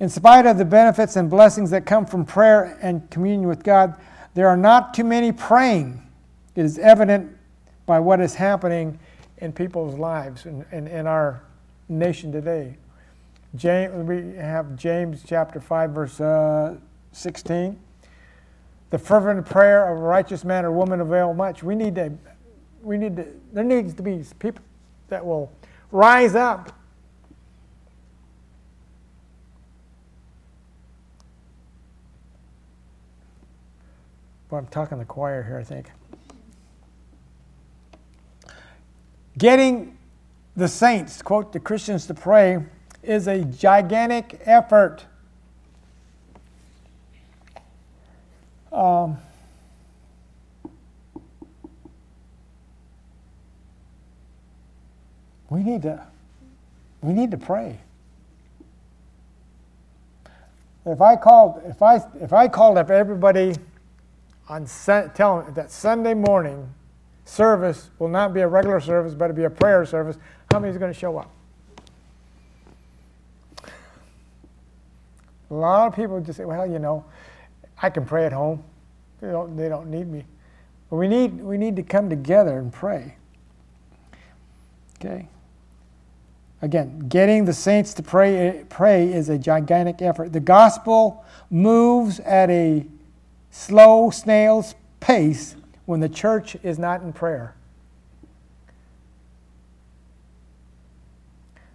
In 0.00 0.08
spite 0.08 0.46
of 0.46 0.56
the 0.56 0.64
benefits 0.64 1.16
and 1.16 1.28
blessings 1.28 1.70
that 1.70 1.84
come 1.84 2.06
from 2.06 2.24
prayer 2.24 2.78
and 2.80 3.08
communion 3.10 3.46
with 3.46 3.62
God, 3.62 3.94
there 4.32 4.48
are 4.48 4.56
not 4.56 4.94
too 4.94 5.04
many 5.04 5.30
praying. 5.30 6.02
It 6.56 6.64
is 6.64 6.78
evident 6.78 7.36
by 7.84 8.00
what 8.00 8.18
is 8.20 8.34
happening 8.34 8.98
in 9.38 9.52
people's 9.52 9.98
lives 9.98 10.46
and 10.46 10.64
in, 10.72 10.86
in, 10.86 11.00
in, 11.00 11.06
our 11.06 11.42
nation 11.90 12.32
today. 12.32 12.78
James, 13.54 14.08
we 14.08 14.36
have 14.36 14.74
James 14.74 15.22
chapter 15.26 15.60
5, 15.60 15.90
verse 15.90 16.20
uh, 16.20 16.76
16. 17.12 17.78
The 18.88 18.98
fervent 18.98 19.44
prayer 19.44 19.86
of 19.86 19.98
a 19.98 20.00
righteous 20.00 20.44
man 20.44 20.64
or 20.64 20.72
woman 20.72 21.00
avail 21.00 21.34
much. 21.34 21.62
We 21.62 21.74
need 21.74 21.96
to, 21.96 22.12
we 22.82 22.96
need 22.96 23.16
to, 23.16 23.26
there 23.52 23.64
needs 23.64 23.92
to 23.94 24.02
be 24.02 24.24
people 24.38 24.64
that 25.08 25.24
will 25.24 25.52
rise 25.90 26.34
up 26.34 26.79
Well, 34.50 34.58
I'm 34.58 34.66
talking 34.66 34.98
the 34.98 35.04
choir 35.04 35.44
here, 35.44 35.58
I 35.58 35.62
think. 35.62 35.90
Getting 39.38 39.96
the 40.56 40.66
saints, 40.66 41.22
quote, 41.22 41.52
the 41.52 41.60
Christians 41.60 42.06
to 42.08 42.14
pray 42.14 42.64
is 43.00 43.28
a 43.28 43.44
gigantic 43.44 44.40
effort. 44.44 45.04
Um, 48.72 49.18
we 55.48 55.62
need 55.62 55.82
to 55.82 56.04
we 57.02 57.12
need 57.12 57.30
to 57.30 57.36
pray. 57.36 57.78
If 60.84 61.00
I 61.00 61.16
called 61.16 61.62
if 61.66 61.82
I 61.82 62.00
if 62.20 62.32
I 62.32 62.48
called 62.48 62.78
up 62.78 62.90
everybody 62.90 63.54
on 64.50 64.66
tell 65.14 65.42
them 65.42 65.54
that 65.54 65.70
Sunday 65.70 66.12
morning 66.12 66.74
service 67.24 67.90
will 68.00 68.08
not 68.08 68.34
be 68.34 68.40
a 68.40 68.48
regular 68.48 68.80
service, 68.80 69.14
but 69.14 69.26
it'll 69.26 69.36
be 69.36 69.44
a 69.44 69.50
prayer 69.50 69.86
service. 69.86 70.18
How 70.50 70.58
many 70.58 70.72
is 70.72 70.78
going 70.78 70.92
to 70.92 70.98
show 70.98 71.16
up? 71.18 71.30
A 75.50 75.54
lot 75.54 75.86
of 75.86 75.94
people 75.94 76.20
just 76.20 76.36
say, 76.36 76.44
"Well, 76.44 76.66
you 76.66 76.80
know, 76.80 77.04
I 77.80 77.90
can 77.90 78.04
pray 78.04 78.26
at 78.26 78.32
home. 78.32 78.62
They 79.20 79.28
don't, 79.28 79.56
they 79.56 79.68
don't 79.68 79.88
need 79.88 80.08
me." 80.08 80.24
But 80.90 80.96
we 80.96 81.06
need 81.06 81.40
we 81.40 81.56
need 81.56 81.76
to 81.76 81.84
come 81.84 82.10
together 82.10 82.58
and 82.58 82.72
pray. 82.72 83.14
Okay. 84.98 85.28
Again, 86.62 86.98
getting 87.08 87.44
the 87.44 87.52
saints 87.52 87.94
to 87.94 88.02
pray 88.02 88.36
eh, 88.36 88.64
pray 88.68 89.12
is 89.12 89.28
a 89.28 89.38
gigantic 89.38 90.02
effort. 90.02 90.32
The 90.32 90.40
gospel 90.40 91.24
moves 91.50 92.18
at 92.20 92.50
a 92.50 92.84
slow 93.50 94.10
snail's 94.10 94.74
pace 95.00 95.56
when 95.86 96.00
the 96.00 96.08
church 96.08 96.56
is 96.62 96.78
not 96.78 97.02
in 97.02 97.12
prayer. 97.12 97.54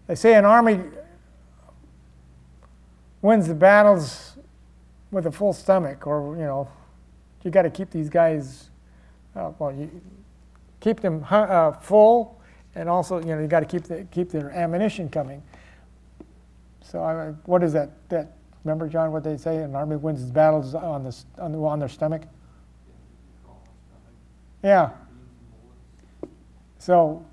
They 0.08 0.16
say 0.16 0.36
an 0.36 0.46
army 0.46 0.82
wins 3.22 3.48
the 3.48 3.56
battles 3.56 4.38
with 5.12 5.26
a 5.26 5.32
full 5.32 5.54
stomach, 5.54 6.06
or, 6.06 6.36
you 6.36 6.44
know, 6.44 6.68
you 7.44 7.52
got 7.52 7.64
to 7.64 7.70
keep 7.70 7.90
these 7.90 8.10
guys, 8.10 8.70
uh, 9.36 9.52
well, 9.58 9.72
you 9.72 9.90
keep 10.80 11.00
them 11.00 11.26
uh, 11.30 11.72
full, 11.72 12.40
and 12.76 12.90
also, 12.90 13.20
you 13.20 13.36
know, 13.36 13.40
you 13.40 13.48
got 13.48 13.62
to 13.62 13.66
keep, 13.66 13.84
the, 13.84 14.06
keep 14.12 14.30
their 14.30 14.52
ammunition 14.52 15.10
coming. 15.10 15.42
So, 16.82 17.04
I, 17.04 17.30
what 17.46 17.64
is 17.64 17.74
that, 17.74 17.92
that 18.10 18.34
Remember, 18.66 18.90
John, 18.90 19.12
what 19.12 19.24
they 19.24 19.38
say? 19.38 19.58
An 19.58 19.76
army 19.76 19.96
wins 19.96 20.24
its 20.24 20.32
battles 20.32 20.74
on, 20.74 21.04
the, 21.04 21.16
on, 21.38 21.52
the, 21.52 21.60
on 21.60 21.80
their 21.80 21.88
stomach? 21.88 22.24
Yeah. 24.64 24.90
So 26.80 27.24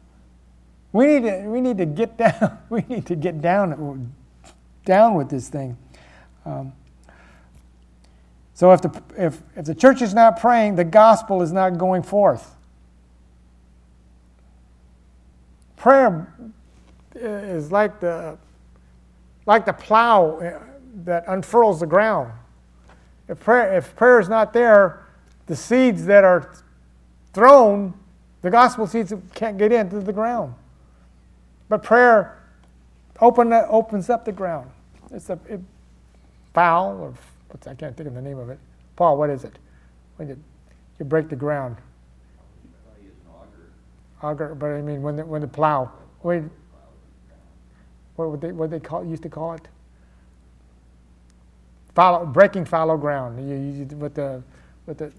we 0.92 1.06
need 1.06 1.22
to, 1.22 1.38
we 1.48 1.62
need 1.62 1.78
to 1.78 1.86
get 1.86 2.16
down. 2.18 2.58
We 2.68 2.84
need 2.86 3.06
to 3.06 3.16
get 3.16 3.40
down, 3.40 4.12
down 4.84 5.14
with 5.14 5.30
this 5.30 5.48
thing. 5.48 5.78
Um, 6.44 6.74
so 8.52 8.72
if 8.72 8.82
the, 8.82 9.02
if, 9.16 9.42
if 9.56 9.64
the 9.64 9.74
church 9.74 10.02
is 10.02 10.12
not 10.12 10.38
praying, 10.38 10.76
the 10.76 10.84
gospel 10.84 11.40
is 11.40 11.50
not 11.50 11.78
going 11.78 12.02
forth. 12.02 12.54
Prayer 15.76 16.30
is 17.14 17.72
like 17.72 18.00
the, 18.00 18.36
like 19.46 19.64
the 19.64 19.72
plow 19.72 20.38
that 21.04 21.25
unfurls 21.26 21.80
the 21.80 21.87
ground. 21.87 22.32
If 23.28 23.40
prayer, 23.40 23.76
if 23.76 23.94
prayer 23.97 24.21
is 24.21 24.28
not 24.28 24.52
there, 24.52 25.06
the 25.47 25.56
seeds 25.56 26.04
that 26.06 26.25
are 26.25 26.52
thrown, 27.32 27.94
the 28.42 28.50
gospel 28.50 28.87
seeds 28.87 29.12
can't 29.35 29.59
get 29.59 29.73
into 29.73 30.00
the 30.00 30.12
ground. 30.12 30.54
But 31.68 31.82
prayer 31.82 32.42
open, 33.21 33.52
opens 33.52 34.11
up 34.11 34.25
the 34.25 34.32
ground. 34.32 34.71
It's 35.11 35.30
a 35.30 35.38
it, 35.49 35.61
or 36.54 37.14
I 37.66 37.75
can't 37.75 37.97
think 37.97 38.09
of 38.09 38.14
the 38.14 38.23
name 38.23 38.38
of 38.38 38.50
it. 38.50 38.59
Paul, 38.97 39.16
what 39.16 39.30
is 39.30 39.44
it? 39.44 39.59
When 40.16 40.28
you, 40.28 40.38
you 40.99 41.04
break 41.04 41.28
the 41.28 41.37
ground. 41.37 41.76
Auger, 44.23 44.54
but 44.54 44.66
I 44.66 44.82
mean 44.82 45.02
when 45.02 45.16
the, 45.16 45.25
when 45.25 45.40
the 45.40 45.49
plow. 45.49 45.90
When, 46.21 46.50
what 48.16 48.30
would 48.30 48.40
they 48.40 48.52
what 48.52 48.71
they 48.71 48.78
call 48.78 49.04
used 49.04 49.23
to 49.25 49.28
call 49.28 49.54
it? 49.54 49.66
Breaking 51.94 52.64
fallow 52.64 52.96
ground. 52.96 53.49
You, 53.49 53.56
you, 53.56 53.96
with 53.96 54.14
the, 54.14 54.42
with 54.87 54.99
the, 54.99 55.12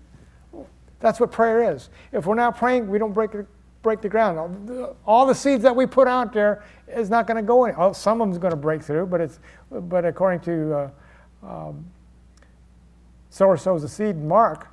that's 0.99 1.19
what 1.19 1.31
prayer 1.31 1.73
is. 1.73 1.89
If 2.11 2.25
we're 2.25 2.35
not 2.35 2.57
praying, 2.57 2.89
we 2.89 2.97
don't 2.97 3.13
break, 3.13 3.31
break 3.81 4.01
the 4.01 4.09
ground. 4.09 4.95
All 5.05 5.25
the 5.25 5.35
seeds 5.35 5.63
that 5.63 5.75
we 5.75 5.85
put 5.85 6.07
out 6.07 6.33
there 6.33 6.63
is 6.87 7.09
not 7.09 7.27
going 7.27 7.37
to 7.37 7.43
go 7.43 7.65
in. 7.65 7.75
Oh, 7.77 7.93
some 7.93 8.21
of 8.21 8.27
them 8.27 8.31
is 8.31 8.37
going 8.37 8.51
to 8.51 8.57
break 8.57 8.81
through, 8.81 9.07
but 9.07 9.21
it's, 9.21 9.39
but 9.69 10.05
according 10.05 10.39
to 10.41 10.73
uh, 10.73 10.89
um, 11.47 11.85
sower 13.29 13.57
sows 13.57 13.81
the 13.81 13.89
seed 13.89 14.15
Mark, 14.17 14.67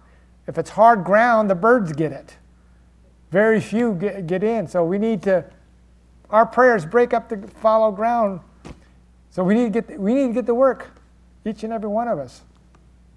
if 0.46 0.58
it's 0.58 0.70
hard 0.70 1.04
ground, 1.04 1.50
the 1.50 1.54
birds 1.54 1.92
get 1.92 2.12
it. 2.12 2.36
Very 3.30 3.60
few 3.60 3.94
get, 3.94 4.26
get 4.26 4.42
in. 4.42 4.66
So 4.66 4.84
we 4.84 4.98
need 4.98 5.22
to, 5.24 5.44
our 6.30 6.46
prayers 6.46 6.84
break 6.84 7.12
up 7.12 7.28
the 7.28 7.38
fallow 7.60 7.92
ground. 7.92 8.40
So 9.30 9.44
we 9.44 9.54
need 9.54 9.72
to 9.72 9.80
get, 9.82 10.00
we 10.00 10.14
need 10.14 10.28
to 10.28 10.32
get 10.34 10.46
to 10.46 10.54
work. 10.54 10.90
Each 11.44 11.64
and 11.64 11.72
every 11.72 11.88
one 11.88 12.08
of 12.08 12.18
us. 12.18 12.42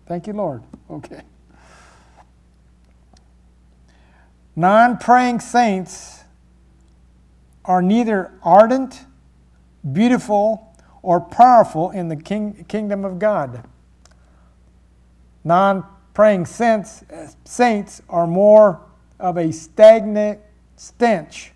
Thank 0.05 0.27
you, 0.27 0.33
Lord. 0.33 0.63
Okay. 0.89 1.21
Non 4.55 4.97
praying 4.97 5.39
saints 5.39 6.23
are 7.65 7.81
neither 7.81 8.31
ardent 8.43 9.05
beautiful, 9.91 10.73
or 11.01 11.19
powerful 11.19 11.91
in 11.91 12.07
the 12.07 12.15
king, 12.15 12.65
kingdom 12.67 13.03
of 13.03 13.19
God. 13.19 13.65
Non 15.43 15.83
praying 16.13 16.45
saints, 16.45 17.03
saints 17.43 18.01
are 18.09 18.25
more 18.25 18.81
of 19.19 19.37
a 19.37 19.51
stagnant 19.51 20.39
stench 20.77 21.51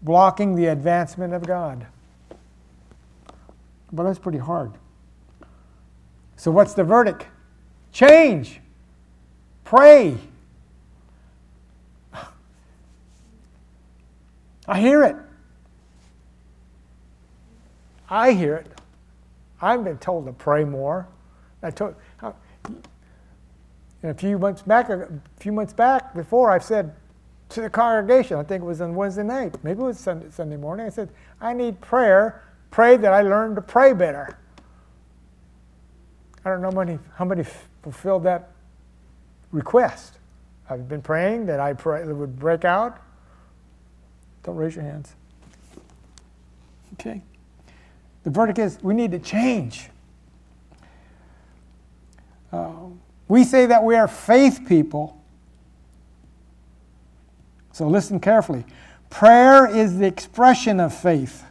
blocking 0.00 0.54
the 0.54 0.66
advancement 0.66 1.34
of 1.34 1.46
God. 1.46 1.86
But 3.92 4.04
that's 4.04 4.18
pretty 4.18 4.38
hard. 4.38 4.72
So, 6.36 6.50
what's 6.50 6.74
the 6.74 6.84
verdict? 6.84 7.26
Change. 7.92 8.60
Pray. 9.64 10.18
I 14.66 14.80
hear 14.80 15.04
it. 15.04 15.16
I 18.08 18.32
hear 18.32 18.56
it. 18.56 18.66
I've 19.60 19.84
been 19.84 19.98
told 19.98 20.26
to 20.26 20.32
pray 20.32 20.64
more. 20.64 21.06
I 21.62 21.70
told 21.70 21.94
uh, 22.22 22.32
a 24.02 24.14
few 24.14 24.38
months 24.38 24.62
back, 24.62 24.90
a 24.90 25.08
few 25.38 25.52
months 25.52 25.72
back 25.72 26.14
before, 26.14 26.50
I've 26.50 26.64
said 26.64 26.94
to 27.50 27.62
the 27.62 27.70
congregation, 27.70 28.36
I 28.36 28.42
think 28.42 28.62
it 28.62 28.66
was 28.66 28.80
on 28.80 28.94
Wednesday 28.94 29.22
night, 29.22 29.56
maybe 29.62 29.80
it 29.80 29.84
was 29.84 29.98
Sunday, 29.98 30.26
Sunday 30.30 30.56
morning, 30.56 30.86
I 30.86 30.90
said, 30.90 31.08
I 31.40 31.52
need 31.54 31.80
prayer. 31.80 32.42
Pray 32.70 32.96
that 32.96 33.12
I 33.12 33.22
learn 33.22 33.54
to 33.54 33.62
pray 33.62 33.92
better. 33.92 34.36
I 36.44 36.50
don't 36.50 36.60
know 36.60 36.70
many, 36.70 36.98
how 37.14 37.24
many 37.24 37.44
fulfilled 37.82 38.24
that 38.24 38.50
request. 39.50 40.18
I've 40.68 40.88
been 40.88 41.02
praying 41.02 41.46
that 41.46 41.60
I 41.60 41.72
pray, 41.72 42.04
that 42.04 42.14
would 42.14 42.38
break 42.38 42.64
out. 42.64 43.00
Don't 44.42 44.56
raise 44.56 44.74
your 44.74 44.84
hands. 44.84 45.14
Okay. 46.94 47.22
The 48.24 48.30
verdict 48.30 48.58
is 48.58 48.78
we 48.82 48.94
need 48.94 49.12
to 49.12 49.18
change. 49.18 49.88
Uh, 52.52 52.72
we 53.28 53.44
say 53.44 53.66
that 53.66 53.82
we 53.82 53.96
are 53.96 54.08
faith 54.08 54.60
people. 54.68 55.20
So 57.72 57.88
listen 57.88 58.20
carefully. 58.20 58.64
Prayer 59.10 59.66
is 59.66 59.98
the 59.98 60.06
expression 60.06 60.78
of 60.78 60.94
faith. 60.94 61.44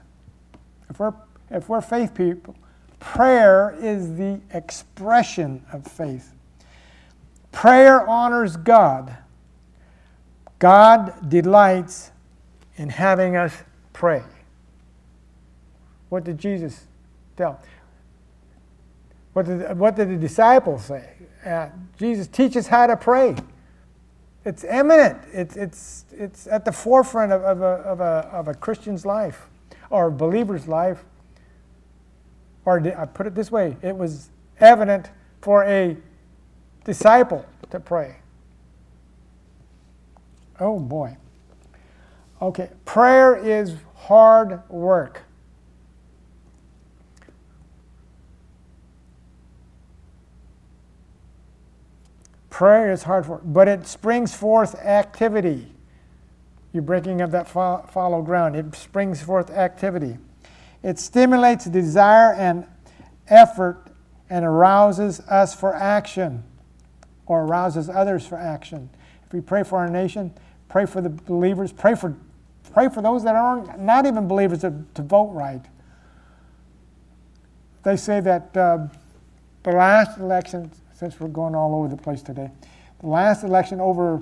If 0.89 0.99
we're, 0.99 1.13
if 1.49 1.67
we're 1.67 1.81
faith 1.81 2.13
people, 2.13 2.55
prayer 3.03 3.75
is 3.81 4.15
the 4.15 4.39
expression 4.51 5.63
of 5.73 5.85
faith. 5.85 6.33
Prayer 7.51 8.07
honors 8.09 8.55
God. 8.55 9.17
God 10.57 11.29
delights 11.29 12.11
in 12.77 12.87
having 12.87 13.35
us 13.35 13.53
pray. 13.91 14.23
What 16.07 16.23
did 16.23 16.37
Jesus 16.37 16.85
tell? 17.35 17.61
What 19.33 19.47
did, 19.47 19.77
what 19.77 19.95
did 19.97 20.09
the 20.09 20.15
disciples 20.15 20.85
say? 20.85 21.09
Uh, 21.45 21.69
Jesus 21.99 22.27
teaches 22.27 22.67
how 22.67 22.87
to 22.87 22.95
pray. 22.95 23.35
It's 24.45 24.63
eminent. 24.63 25.19
It's, 25.33 25.57
it's, 25.57 26.05
it's 26.11 26.47
at 26.47 26.63
the 26.63 26.71
forefront 26.71 27.33
of, 27.33 27.43
of, 27.43 27.61
a, 27.61 27.65
of, 27.65 27.99
a, 27.99 28.29
of 28.31 28.47
a 28.47 28.53
Christian's 28.53 29.05
life 29.05 29.47
or 29.89 30.07
a 30.07 30.11
believer's 30.11 30.67
life. 30.67 31.03
Or 32.65 32.79
I 32.97 33.05
put 33.05 33.27
it 33.27 33.35
this 33.35 33.51
way 33.51 33.77
it 33.81 33.95
was 33.95 34.29
evident 34.59 35.09
for 35.41 35.63
a 35.65 35.97
disciple 36.85 37.45
to 37.71 37.79
pray. 37.79 38.17
Oh 40.59 40.79
boy. 40.79 41.17
Okay, 42.41 42.69
prayer 42.85 43.35
is 43.35 43.75
hard 43.95 44.61
work. 44.69 45.23
Prayer 52.49 52.91
is 52.91 53.03
hard 53.03 53.27
work, 53.27 53.41
but 53.43 53.67
it 53.67 53.87
springs 53.87 54.35
forth 54.35 54.75
activity. 54.75 55.73
You're 56.71 56.83
breaking 56.83 57.21
up 57.21 57.31
that 57.31 57.47
fallow 57.47 58.21
ground. 58.21 58.55
It 58.55 58.75
springs 58.75 59.21
forth 59.21 59.49
activity. 59.49 60.17
It 60.83 60.99
stimulates 60.99 61.65
desire 61.65 62.33
and 62.33 62.67
effort 63.27 63.87
and 64.29 64.45
arouses 64.45 65.21
us 65.21 65.55
for 65.55 65.73
action 65.73 66.43
or 67.25 67.43
arouses 67.43 67.89
others 67.89 68.27
for 68.27 68.37
action. 68.37 68.89
If 69.25 69.33
we 69.33 69.41
pray 69.41 69.63
for 69.63 69.79
our 69.79 69.89
nation, 69.89 70.33
pray 70.69 70.85
for 70.85 71.01
the 71.01 71.09
believers, 71.09 71.71
pray 71.71 71.95
for 71.95 72.15
Pray 72.73 72.89
for 72.89 73.03
those 73.03 73.23
that 73.23 73.35
are 73.35 73.57
not 73.57 73.79
not 73.79 74.05
even 74.07 74.27
believers 74.27 74.61
to, 74.61 74.73
to 74.95 75.03
vote 75.03 75.31
right. 75.31 75.61
They 77.83 77.95
say 77.97 78.19
that 78.21 78.57
uh, 78.57 78.87
the 79.61 79.71
last 79.71 80.17
election, 80.17 80.71
since 80.93 81.19
we're 81.19 81.27
going 81.27 81.53
all 81.53 81.75
over 81.75 81.87
the 81.87 82.01
place 82.01 82.23
today, 82.23 82.49
the 82.99 83.07
last 83.07 83.43
election, 83.43 83.79
over 83.79 84.21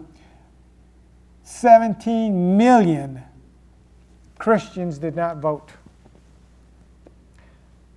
17 1.43 2.57
million 2.57 3.23
Christians 4.37 4.97
did 4.97 5.15
not 5.15 5.37
vote. 5.37 5.71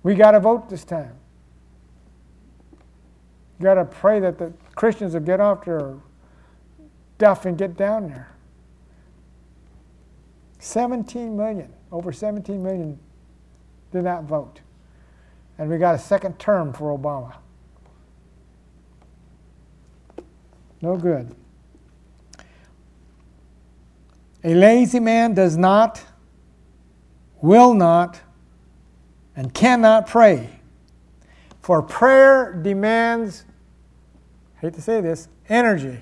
We 0.05 0.13
got 0.13 0.31
to 0.31 0.39
vote 0.39 0.69
this 0.69 0.83
time. 0.83 1.15
You 3.57 3.63
got 3.63 3.73
to 3.73 3.85
pray 3.85 4.19
that 4.19 4.37
the 4.37 4.53
Christians 4.75 5.15
will 5.15 5.21
get 5.21 5.39
off 5.39 5.65
their 5.65 5.95
duff 7.17 7.47
and 7.47 7.57
get 7.57 7.75
down 7.75 8.09
there. 8.09 8.29
17 10.59 11.35
million, 11.35 11.73
over 11.91 12.11
17 12.11 12.61
million 12.61 12.99
did 13.91 14.03
not 14.03 14.25
vote. 14.25 14.61
And 15.57 15.71
we 15.71 15.79
got 15.79 15.95
a 15.95 15.99
second 15.99 16.37
term 16.37 16.71
for 16.71 16.95
Obama. 16.95 17.37
No 20.83 20.97
good. 20.97 21.35
A 24.43 24.53
lazy 24.53 24.99
man 24.99 25.33
does 25.33 25.57
not, 25.57 26.03
will 27.41 27.73
not, 27.73 28.21
and 29.35 29.53
cannot 29.53 30.07
pray. 30.07 30.59
For 31.61 31.81
prayer 31.81 32.53
demands, 32.53 33.43
I 34.57 34.61
hate 34.61 34.73
to 34.75 34.81
say 34.81 35.01
this, 35.01 35.27
energy. 35.49 35.99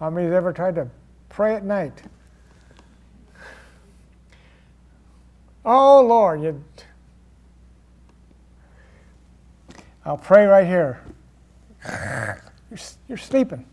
How 0.00 0.10
many 0.10 0.26
has 0.26 0.34
ever 0.34 0.52
tried 0.52 0.74
to 0.76 0.88
pray 1.28 1.54
at 1.54 1.64
night? 1.64 2.02
Oh, 5.64 6.00
Lord, 6.06 6.42
you. 6.42 6.64
I'll 10.04 10.16
pray 10.16 10.46
right 10.46 10.66
here. 10.66 11.02
You're, 12.70 12.78
you're 13.08 13.18
sleeping. 13.18 13.66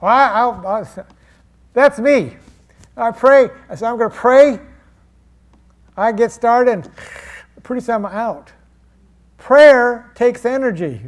Well, 0.00 0.10
I, 0.10 0.80
I, 0.80 1.04
that's 1.72 1.98
me. 1.98 2.36
I 2.96 3.10
pray. 3.12 3.48
I 3.68 3.74
said, 3.74 3.88
I'm 3.88 3.96
going 3.96 4.10
to 4.10 4.16
pray. 4.16 4.58
I 5.96 6.12
get 6.12 6.32
started. 6.32 6.72
and 6.72 6.90
Pretty 7.62 7.84
soon 7.84 7.96
I'm 7.96 8.06
out. 8.06 8.52
Prayer 9.38 10.10
takes 10.14 10.44
energy. 10.44 11.00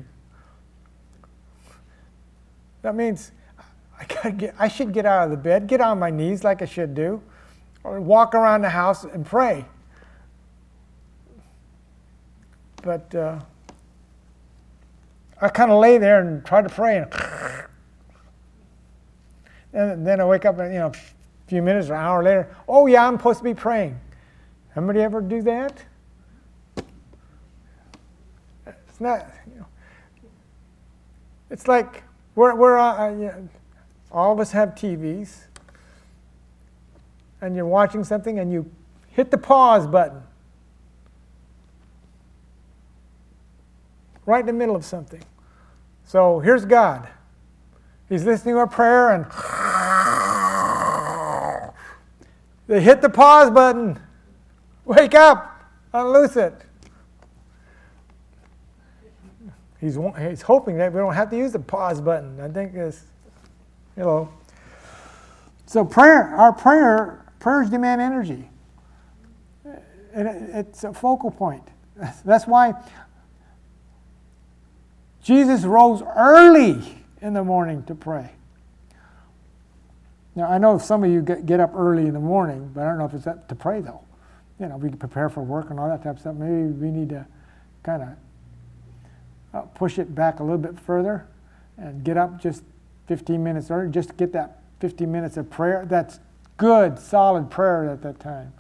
That 2.83 2.95
means 2.95 3.33
I, 3.99 4.05
gotta 4.05 4.33
get, 4.33 4.55
I 4.59 4.69
should 4.69 4.93
get 4.93 5.05
out 5.05 5.25
of 5.25 5.31
the 5.31 5.37
bed, 5.37 5.67
get 5.67 5.81
on 5.81 5.99
my 5.99 6.11
knees 6.11 6.45
like 6.45 6.63
I 6.63 6.65
should 6.65 6.95
do, 6.95 7.21
or 7.83 8.01
walk 8.01 8.35
around 8.35 8.63
the 8.63 8.71
house 8.71 9.05
and 9.05 9.27
pray. 9.27 9.65
But 12.83 13.13
uh, 13.15 13.41
I 15.41 15.49
kind 15.49 15.71
of 15.71 15.81
lay 15.81 15.99
there 15.99 16.21
and 16.21 16.45
try 16.45 16.63
to 16.63 16.69
pray, 16.69 16.99
and, 16.99 17.13
and 19.73 20.07
then 20.07 20.21
I 20.21 20.25
wake 20.25 20.45
up, 20.45 20.59
and 20.61 20.73
you 20.73 20.79
know, 20.79 20.89
a 20.89 21.49
few 21.49 21.61
minutes 21.61 21.89
or 21.89 21.95
an 21.95 22.01
hour 22.01 22.23
later. 22.23 22.55
Oh 22.69 22.87
yeah, 22.87 23.07
I'm 23.07 23.17
supposed 23.17 23.39
to 23.39 23.45
be 23.45 23.55
praying. 23.55 23.99
Anybody 24.77 25.01
ever 25.01 25.21
do 25.21 25.43
that? 25.43 25.85
It's 28.67 29.01
not. 29.01 29.27
You 29.47 29.61
know, 29.61 29.67
it's 31.51 31.69
like 31.69 32.03
we're, 32.35 32.55
we're 32.55 32.79
uh, 32.79 33.11
you 33.11 33.27
know, 33.27 33.49
all 34.13 34.33
of 34.33 34.41
us 34.41 34.53
have 34.53 34.71
TVs, 34.71 35.47
and 37.41 37.57
you're 37.57 37.67
watching 37.67 38.05
something, 38.05 38.39
and 38.39 38.53
you 38.53 38.71
hit 39.09 39.31
the 39.31 39.39
pause 39.39 39.87
button. 39.87 40.23
right 44.29 44.41
in 44.41 44.47
the 44.47 44.53
middle 44.53 44.77
of 44.77 44.85
something. 44.85 45.25
So 46.05 46.39
here's 46.39 46.67
God. 46.67 47.09
He's 48.11 48.25
listening 48.25 48.57
to 48.57 48.59
our 48.59 48.67
prayer 48.67 49.15
and 49.15 49.25
they 52.67 52.83
hit 52.83 53.01
the 53.01 53.09
pause 53.09 53.51
button. 53.51 53.99
Wake 54.89 55.15
up, 55.15 55.71
unloose 55.93 56.35
it. 56.39 56.55
He's, 59.79 59.99
he's 60.19 60.41
hoping 60.41 60.79
that 60.79 60.95
we 60.95 60.99
don't 60.99 61.13
have 61.13 61.29
to 61.29 61.37
use 61.37 61.53
the 61.53 61.59
pause 61.59 62.01
button. 62.01 62.41
I 62.41 62.49
think 62.49 62.73
it's, 62.73 63.03
hello. 63.97 64.31
So 65.67 65.85
prayer, 65.85 66.35
our 66.35 66.55
prayer, 66.55 67.27
prayers 67.39 67.69
demand 67.69 68.01
energy. 68.01 68.49
and 70.15 70.27
it's 70.55 70.85
a 70.85 70.95
focal 70.95 71.31
point. 71.31 71.69
That's 72.25 72.47
why 72.47 72.73
Jesus 75.23 75.65
rose 75.65 76.03
early 76.17 77.05
in 77.21 77.35
the 77.35 77.45
morning 77.45 77.83
to 77.85 77.95
pray. 77.95 78.31
Now, 80.35 80.49
I 80.49 80.57
know 80.57 80.79
some 80.79 81.05
of 81.05 81.11
you 81.11 81.21
get, 81.21 81.45
get 81.45 81.61
up 81.61 81.75
early 81.75 82.07
in 82.07 82.15
the 82.15 82.21
morning, 82.21 82.71
but 82.75 82.85
I 82.85 82.87
don't 82.87 82.97
know 82.97 83.05
if 83.05 83.13
it's 83.13 83.27
up 83.27 83.49
to 83.49 83.55
pray, 83.55 83.83
though. 83.83 84.01
You 84.61 84.69
know, 84.69 84.77
we 84.77 84.91
prepare 84.91 85.29
for 85.29 85.43
work 85.43 85.71
and 85.71 85.79
all 85.79 85.89
that 85.89 86.03
type 86.03 86.15
of 86.15 86.21
stuff. 86.21 86.35
Maybe 86.35 86.73
we 86.73 86.91
need 86.91 87.11
to 87.11 87.27
kind 87.83 88.03
of 88.03 88.09
uh, 89.55 89.63
push 89.75 89.99
it 89.99 90.15
back 90.15 90.41
a 90.41 90.43
little 90.43 90.59
bit 90.59 90.79
further 90.79 91.27
and 91.77 92.03
get 92.03 92.17
up 92.17 92.41
just 92.41 92.65
15 93.07 93.43
minutes 93.43 93.71
early, 93.71 93.91
just 93.91 94.11
to 94.11 94.15
get 94.17 94.33
that 94.33 94.63
15 94.81 95.11
minutes 95.11 95.37
of 95.37 95.49
prayer. 95.49 95.87
That's 95.89 96.19
good, 96.57 96.99
solid 96.99 97.51
prayer 97.51 97.89
at 97.89 98.03
that 98.03 98.19
time. 98.19 98.53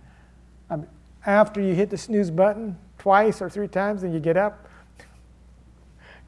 I 0.70 0.76
mean, 0.76 0.86
after 1.26 1.60
you 1.60 1.74
hit 1.74 1.90
the 1.90 1.98
snooze 1.98 2.30
button 2.30 2.78
twice 2.98 3.42
or 3.42 3.50
three 3.50 3.68
times 3.68 4.02
and 4.04 4.14
you 4.14 4.20
get 4.20 4.36
up, 4.36 4.68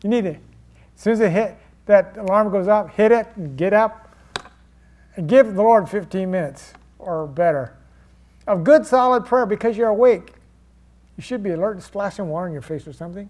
you 0.03 0.11
need 0.11 0.25
to, 0.25 0.35
as 0.35 0.39
soon 0.97 1.13
as 1.13 1.21
it 1.21 1.31
hit, 1.31 1.57
that 1.87 2.17
alarm 2.17 2.51
goes 2.51 2.69
off, 2.69 2.95
hit 2.95 3.13
it 3.13 3.29
and 3.37 3.57
get 3.57 3.73
up 3.73 4.15
and 5.17 5.29
give 5.29 5.55
the 5.55 5.63
Lord 5.63 5.89
15 5.89 6.31
minutes 6.31 6.73
or 6.99 7.27
better 7.27 7.77
of 8.51 8.65
good, 8.65 8.85
solid 8.85 9.25
prayer 9.25 9.47
because 9.47 9.77
you're 9.77 9.89
awake. 9.89 10.33
You 11.17 11.23
should 11.23 11.43
be 11.43 11.51
alert, 11.51 11.75
and 11.75 11.83
splashing 11.83 12.29
water 12.29 12.49
in 12.49 12.53
your 12.53 12.63
face 12.63 12.87
or 12.87 12.93
something. 12.93 13.29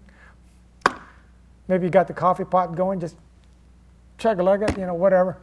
Maybe 1.67 1.85
you 1.85 1.91
got 1.91 2.07
the 2.07 2.13
coffee 2.13 2.43
pot 2.43 2.75
going, 2.75 2.99
just 2.99 3.15
chug 4.17 4.39
a 4.39 4.53
it, 4.53 4.77
you 4.77 4.85
know, 4.85 4.95
whatever. 4.95 5.37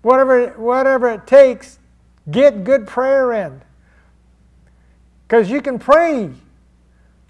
Whatever, 0.00 0.48
whatever 0.56 1.10
it 1.10 1.26
takes, 1.26 1.78
get 2.30 2.64
good 2.64 2.86
prayer 2.86 3.32
in. 3.32 3.60
Because 5.28 5.50
you 5.50 5.60
can 5.60 5.78
pray 5.78 6.30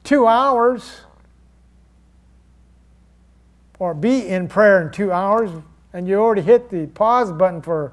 two 0.04 0.26
hours 0.26 1.00
or 3.78 3.92
be 3.92 4.28
in 4.28 4.46
prayer 4.46 4.80
in 4.80 4.92
two 4.92 5.10
hours, 5.10 5.50
and 5.92 6.06
you 6.06 6.14
already 6.14 6.42
hit 6.42 6.70
the 6.70 6.86
pause 6.86 7.32
button 7.32 7.60
for 7.60 7.92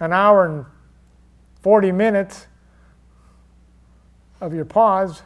an 0.00 0.12
hour 0.12 0.46
and 0.46 0.64
40 1.62 1.92
minutes 1.92 2.46
of 4.40 4.54
your 4.54 4.64
pause, 4.64 5.22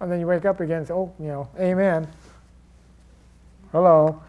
and 0.00 0.10
then 0.10 0.20
you 0.20 0.26
wake 0.26 0.44
up 0.44 0.60
again 0.60 0.78
and 0.78 0.86
say, 0.86 0.94
oh, 0.94 1.12
you 1.18 1.26
know, 1.26 1.48
amen. 1.58 2.08
Hello. 3.72 4.22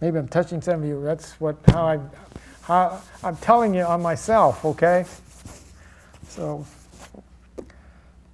Maybe 0.00 0.18
I'm 0.18 0.28
touching 0.28 0.60
some 0.60 0.82
of 0.82 0.88
you. 0.88 1.02
That's 1.02 1.32
what 1.40 1.56
how 1.68 1.86
I 1.86 2.00
how 2.62 3.00
I'm 3.22 3.36
telling 3.36 3.74
you 3.74 3.82
on 3.82 4.02
myself, 4.02 4.64
okay? 4.64 5.04
So 6.28 6.66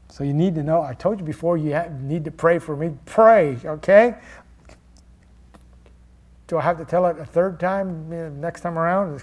so 0.08 0.24
you 0.24 0.34
need 0.34 0.54
to 0.56 0.62
know. 0.62 0.82
I 0.82 0.94
told 0.94 1.18
you 1.20 1.24
before 1.24 1.56
you 1.56 1.80
need 2.00 2.24
to 2.24 2.30
pray 2.30 2.58
for 2.58 2.76
me. 2.76 2.96
Pray, 3.06 3.58
okay? 3.64 4.16
Do 6.48 6.58
I 6.58 6.62
have 6.62 6.78
to 6.78 6.84
tell 6.84 7.06
it 7.06 7.18
a 7.18 7.24
third 7.24 7.58
time 7.58 8.40
next 8.40 8.60
time 8.60 8.78
around? 8.78 9.22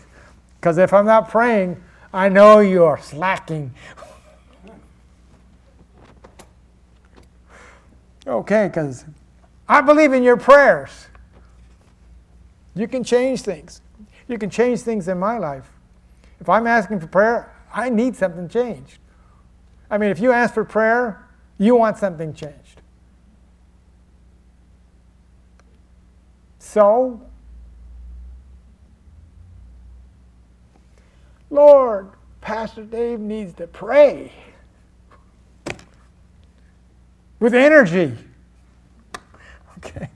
Because 0.59 0.77
if 0.77 0.93
I'm 0.93 1.05
not 1.05 1.29
praying, 1.29 1.81
I 2.13 2.27
know 2.29 2.59
you 2.59 2.83
are 2.83 2.99
slacking. 2.99 3.73
okay, 8.27 8.67
because 8.67 9.05
I 9.67 9.81
believe 9.81 10.13
in 10.13 10.23
your 10.23 10.37
prayers. 10.37 11.07
You 12.75 12.87
can 12.87 13.03
change 13.03 13.41
things. 13.41 13.81
You 14.27 14.37
can 14.37 14.49
change 14.49 14.81
things 14.81 15.07
in 15.07 15.17
my 15.17 15.37
life. 15.37 15.69
If 16.39 16.49
I'm 16.49 16.67
asking 16.67 16.99
for 16.99 17.07
prayer, 17.07 17.55
I 17.73 17.89
need 17.89 18.15
something 18.15 18.47
changed. 18.49 18.99
I 19.89 19.97
mean, 19.97 20.09
if 20.09 20.19
you 20.19 20.31
ask 20.31 20.53
for 20.53 20.63
prayer, 20.63 21.27
you 21.57 21.75
want 21.75 21.97
something 21.97 22.33
changed. 22.33 22.81
So, 26.59 27.28
Lord, 31.49 32.09
Pastor 32.41 32.83
Dave 32.83 33.19
needs 33.19 33.53
to 33.55 33.67
pray 33.67 34.31
with 37.39 37.53
energy. 37.53 38.15
Okay. 39.77 40.09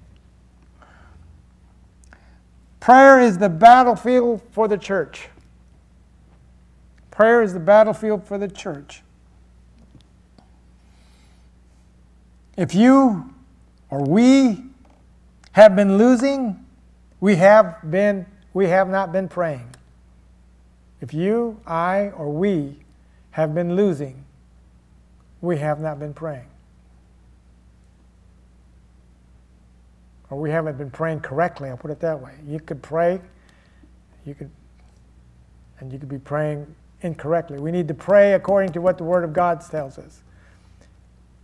Prayer 2.79 3.21
is 3.21 3.37
the 3.37 3.49
battlefield 3.49 4.41
for 4.51 4.67
the 4.67 4.77
church. 4.77 5.29
Prayer 7.11 7.41
is 7.41 7.53
the 7.53 7.59
battlefield 7.59 8.25
for 8.25 8.37
the 8.37 8.47
church. 8.47 9.03
If 12.57 12.75
you 12.75 13.33
or 13.89 14.03
we 14.03 14.63
have 15.53 15.75
been 15.75 15.97
losing, 15.97 16.65
we 17.19 17.35
have 17.37 17.89
been 17.89 18.25
we 18.53 18.67
have 18.67 18.89
not 18.89 19.11
been 19.11 19.29
praying. 19.29 19.72
If 21.03 21.13
you, 21.13 21.59
I, 21.67 22.11
or 22.15 22.29
we 22.29 22.77
have 23.31 23.53
been 23.53 23.75
losing, 23.75 24.23
we 25.41 25.57
have 25.57 25.81
not 25.81 25.99
been 25.99 26.13
praying. 26.13 26.47
Or 30.29 30.39
we 30.39 30.49
haven't 30.49 30.77
been 30.77 30.91
praying 30.91 31.19
correctly, 31.19 31.67
I'll 31.67 31.75
put 31.75 31.91
it 31.91 31.99
that 31.99 32.21
way. 32.21 32.31
You 32.47 32.57
could 32.57 32.81
pray, 32.81 33.19
you 34.25 34.33
could, 34.33 34.49
and 35.81 35.91
you 35.91 35.99
could 35.99 36.07
be 36.07 36.19
praying 36.19 36.73
incorrectly. 37.01 37.59
We 37.59 37.73
need 37.73 37.89
to 37.89 37.93
pray 37.93 38.31
according 38.31 38.71
to 38.71 38.79
what 38.79 38.97
the 38.97 39.03
Word 39.03 39.25
of 39.25 39.33
God 39.33 39.59
tells 39.59 39.97
us. 39.97 40.21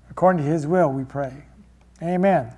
According 0.10 0.42
to 0.46 0.50
His 0.50 0.68
will, 0.68 0.90
we 0.90 1.04
pray. 1.04 1.34
Amen. 2.02 2.54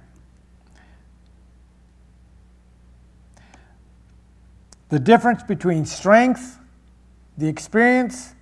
The 4.90 5.00
difference 5.00 5.42
between 5.42 5.88
strength 5.88 6.60
the 7.42 7.48
experience 7.48 8.36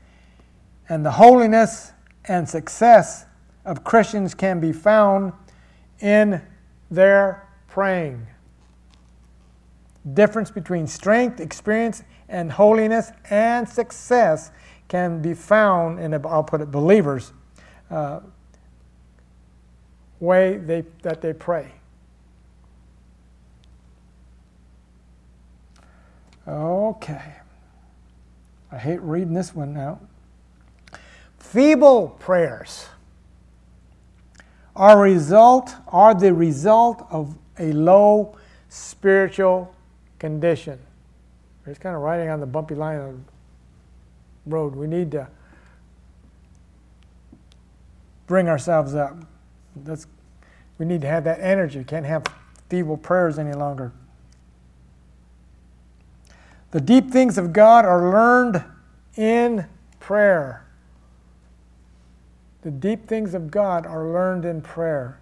and 0.89 1.05
the 1.05 1.11
holiness 1.11 1.93
and 2.25 2.47
success 2.47 3.25
of 3.63 3.85
Christians 3.85 4.33
can 4.33 4.59
be 4.59 4.73
found 4.73 5.31
in 6.01 6.41
their 6.91 7.47
praying. 7.67 8.27
Difference 10.13 10.51
between 10.51 10.85
strength, 10.85 11.39
experience, 11.39 12.03
and 12.27 12.51
holiness 12.51 13.11
and 13.29 13.67
success 13.67 14.51
can 14.89 15.21
be 15.21 15.33
found 15.33 15.99
in, 15.99 16.13
I'll 16.25 16.43
put 16.43 16.59
it, 16.59 16.69
believers' 16.69 17.31
uh, 17.89 18.19
way 20.19 20.57
they, 20.57 20.83
that 21.03 21.21
they 21.21 21.31
pray. 21.31 21.71
Okay. 26.45 27.38
I 28.71 28.77
hate 28.77 29.01
reading 29.01 29.33
this 29.33 29.55
one 29.55 29.73
now. 29.73 29.99
Feeble 31.39 32.09
prayers 32.19 32.87
are 34.75 35.01
result 35.01 35.75
are 35.87 36.13
the 36.13 36.33
result 36.33 37.05
of 37.09 37.37
a 37.57 37.71
low 37.73 38.37
spiritual 38.69 39.73
condition. 40.19 40.79
It's 41.65 41.79
kind 41.79 41.95
of 41.95 42.01
riding 42.01 42.29
on 42.29 42.39
the 42.39 42.45
bumpy 42.45 42.75
line 42.75 42.99
of 42.99 43.13
the 43.13 43.21
road. 44.45 44.75
We 44.75 44.87
need 44.87 45.11
to 45.11 45.27
bring 48.27 48.47
ourselves 48.47 48.95
up. 48.95 49.17
That's, 49.75 50.07
we 50.77 50.85
need 50.85 51.01
to 51.01 51.07
have 51.07 51.23
that 51.25 51.39
energy. 51.41 51.83
Can't 51.83 52.05
have 52.05 52.23
feeble 52.69 52.97
prayers 52.97 53.37
any 53.37 53.53
longer. 53.53 53.91
The 56.71 56.81
deep 56.81 57.09
things 57.09 57.37
of 57.37 57.51
God 57.51 57.85
are 57.85 58.11
learned 58.11 58.63
in 59.15 59.65
prayer. 59.99 60.65
The 62.61 62.71
deep 62.71 63.07
things 63.07 63.33
of 63.33 63.49
God 63.49 63.87
are 63.87 64.05
learned 64.05 64.45
in 64.45 64.61
prayer. 64.61 65.19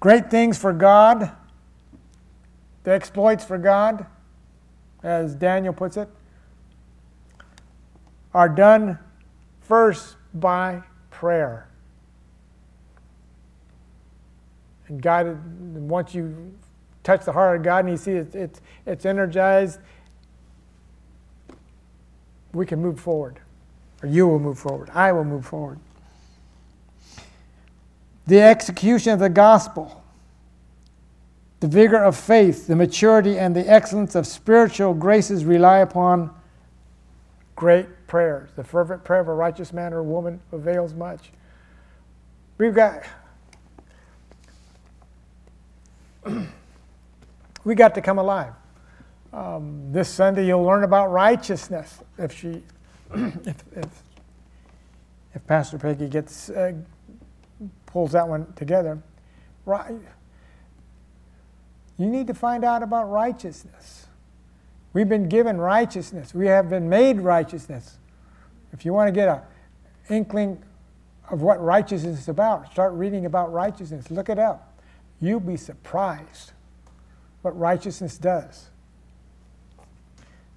Great 0.00 0.30
things 0.30 0.56
for 0.58 0.72
God, 0.72 1.30
the 2.84 2.92
exploits 2.92 3.44
for 3.44 3.58
God, 3.58 4.06
as 5.02 5.34
Daniel 5.34 5.72
puts 5.72 5.96
it, 5.96 6.08
are 8.32 8.48
done 8.48 8.98
first 9.60 10.16
by 10.34 10.82
prayer. 11.10 11.67
And 14.88 15.00
God, 15.00 15.38
once 15.74 16.14
you 16.14 16.54
touch 17.02 17.24
the 17.24 17.32
heart 17.32 17.56
of 17.56 17.62
God 17.62 17.84
and 17.84 17.90
you 17.90 17.96
see 17.96 18.12
it's, 18.12 18.34
it's, 18.34 18.60
it's 18.86 19.06
energized, 19.06 19.80
we 22.52 22.66
can 22.66 22.80
move 22.80 22.98
forward. 22.98 23.40
Or 24.02 24.08
you 24.08 24.28
will 24.28 24.38
move 24.38 24.58
forward. 24.58 24.90
I 24.94 25.12
will 25.12 25.24
move 25.24 25.46
forward. 25.46 25.78
The 28.26 28.40
execution 28.40 29.12
of 29.12 29.18
the 29.18 29.28
gospel 29.28 30.02
The 31.60 31.66
vigor 31.66 32.02
of 32.02 32.16
faith, 32.16 32.68
the 32.68 32.76
maturity, 32.76 33.36
and 33.36 33.54
the 33.54 33.68
excellence 33.68 34.14
of 34.14 34.26
spiritual 34.26 34.94
graces 34.94 35.44
rely 35.44 35.78
upon 35.78 36.30
great 37.56 38.06
prayers. 38.06 38.50
The 38.54 38.62
fervent 38.62 39.02
prayer 39.02 39.20
of 39.20 39.28
a 39.28 39.34
righteous 39.34 39.72
man 39.72 39.92
or 39.92 40.02
woman 40.02 40.40
avails 40.52 40.94
much. 40.94 41.32
We've 42.58 42.74
got 42.74 43.02
we 47.64 47.74
got 47.74 47.94
to 47.94 48.00
come 48.00 48.18
alive. 48.18 48.54
Um, 49.32 49.92
this 49.92 50.08
Sunday, 50.08 50.46
you'll 50.46 50.62
learn 50.62 50.84
about 50.84 51.10
righteousness. 51.10 51.98
If 52.16 52.32
she, 52.32 52.62
if, 53.14 53.64
if, 53.76 54.02
if 55.34 55.46
Pastor 55.46 55.78
Peggy 55.78 56.08
gets 56.08 56.50
uh, 56.50 56.72
pulls 57.86 58.12
that 58.12 58.28
one 58.28 58.52
together, 58.54 58.98
right? 59.64 59.94
You 61.96 62.06
need 62.06 62.26
to 62.28 62.34
find 62.34 62.64
out 62.64 62.82
about 62.82 63.10
righteousness. 63.10 64.06
We've 64.92 65.08
been 65.08 65.28
given 65.28 65.58
righteousness. 65.58 66.34
We 66.34 66.46
have 66.46 66.70
been 66.70 66.88
made 66.88 67.20
righteousness. 67.20 67.98
If 68.72 68.84
you 68.84 68.92
want 68.92 69.08
to 69.08 69.12
get 69.12 69.28
an 69.28 69.40
inkling 70.08 70.62
of 71.30 71.42
what 71.42 71.62
righteousness 71.62 72.20
is 72.20 72.28
about, 72.28 72.70
start 72.72 72.92
reading 72.94 73.26
about 73.26 73.52
righteousness. 73.52 74.10
Look 74.10 74.28
it 74.28 74.38
up. 74.38 74.67
You'll 75.20 75.40
be 75.40 75.56
surprised 75.56 76.52
what 77.42 77.58
righteousness 77.58 78.18
does. 78.18 78.68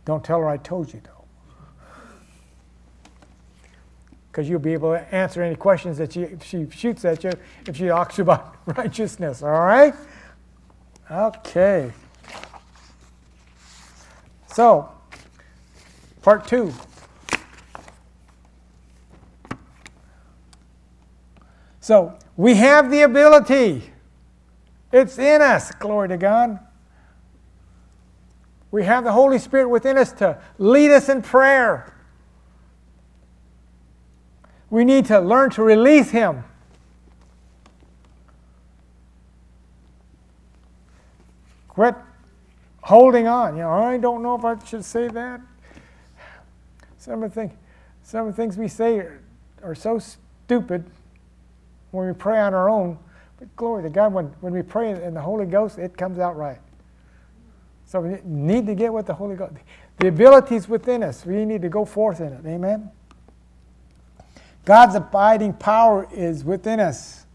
Don't 0.06 0.24
tell 0.24 0.40
her 0.40 0.50
I 0.50 0.58
told 0.58 0.94
you, 0.94 1.02
though. 1.04 1.26
Because 4.32 4.48
you'll 4.50 4.60
be 4.60 4.74
able 4.74 4.94
to 4.94 5.14
answer 5.14 5.42
any 5.44 5.56
questions 5.56 5.98
that 5.98 6.14
she, 6.14 6.28
she 6.44 6.68
shoots 6.70 7.04
at 7.06 7.24
you 7.24 7.32
if 7.68 7.76
she 7.76 7.90
asks 7.90 8.18
you 8.18 8.22
about 8.24 8.56
righteousness, 8.66 9.44
all 9.44 9.50
right? 9.50 9.94
Okay. 11.10 11.92
So, 14.48 14.90
part 16.22 16.48
two. 16.48 16.74
So, 21.80 22.18
we 22.38 22.56
have 22.56 22.92
the 22.92 23.02
ability. 23.02 23.91
It's 24.92 25.18
in 25.18 25.42
us, 25.42 25.72
glory 25.72 26.10
to 26.10 26.18
God. 26.18 26.60
We 28.72 28.84
have 28.86 29.04
the 29.04 29.12
Holy 29.12 29.38
Spirit 29.38 29.70
within 29.70 29.98
us 29.98 30.12
to 30.14 30.42
lead 30.58 30.92
us 30.92 31.10
in 31.10 31.22
prayer. 31.22 31.94
We 34.70 34.86
need 34.86 35.06
to 35.08 35.20
learn 35.20 35.50
to 35.52 35.64
release 35.64 36.12
Him. 36.12 36.44
Quit 41.68 41.96
holding 42.82 43.28
on. 43.28 43.56
You 43.56 43.64
know, 43.64 43.72
I 43.72 43.98
don't 43.98 44.24
know 44.24 44.36
if 44.36 44.46
I 44.46 44.58
should 44.66 44.86
say 44.86 45.08
that. 45.10 45.42
Some 46.98 47.24
of 47.24 47.34
the, 47.34 47.36
thing, 47.36 47.58
some 48.04 48.28
of 48.28 48.36
the 48.36 48.42
things 48.42 48.58
we 48.58 48.68
say 48.68 49.00
are, 49.00 49.22
are 49.64 49.76
so 49.76 50.00
stupid 50.00 50.86
when 51.92 52.08
we 52.08 52.14
pray 52.14 52.40
on 52.40 52.54
our 52.54 52.70
own. 52.70 52.98
Glory 53.56 53.84
to 53.84 53.90
God, 53.90 54.14
when, 54.14 54.26
when 54.42 54.54
we 54.54 54.62
pray 54.62 54.92
in 54.92 55.14
the 55.14 55.22
Holy 55.22 55.46
Ghost, 55.46 55.78
it 55.78 55.98
comes 55.98 56.20
out 56.20 56.38
right. 56.38 56.60
So 57.86 58.00
we 58.02 58.20
need 58.24 58.68
to 58.68 58.76
get 58.76 58.94
with 58.94 59.08
the 59.08 59.14
Holy 59.14 59.36
Ghost. 59.36 59.54
The 59.98 60.08
ability 60.08 60.56
is 60.56 60.70
within 60.70 61.04
us. 61.04 61.26
We 61.26 61.44
need 61.46 61.62
to 61.62 61.70
go 61.70 61.86
forth 61.86 62.22
in 62.22 62.34
it. 62.34 62.46
Amen. 62.46 62.90
God's 64.64 64.96
abiding 64.96 65.54
power 65.54 66.08
is 66.14 66.44
within 66.44 66.80
us. 66.80 67.26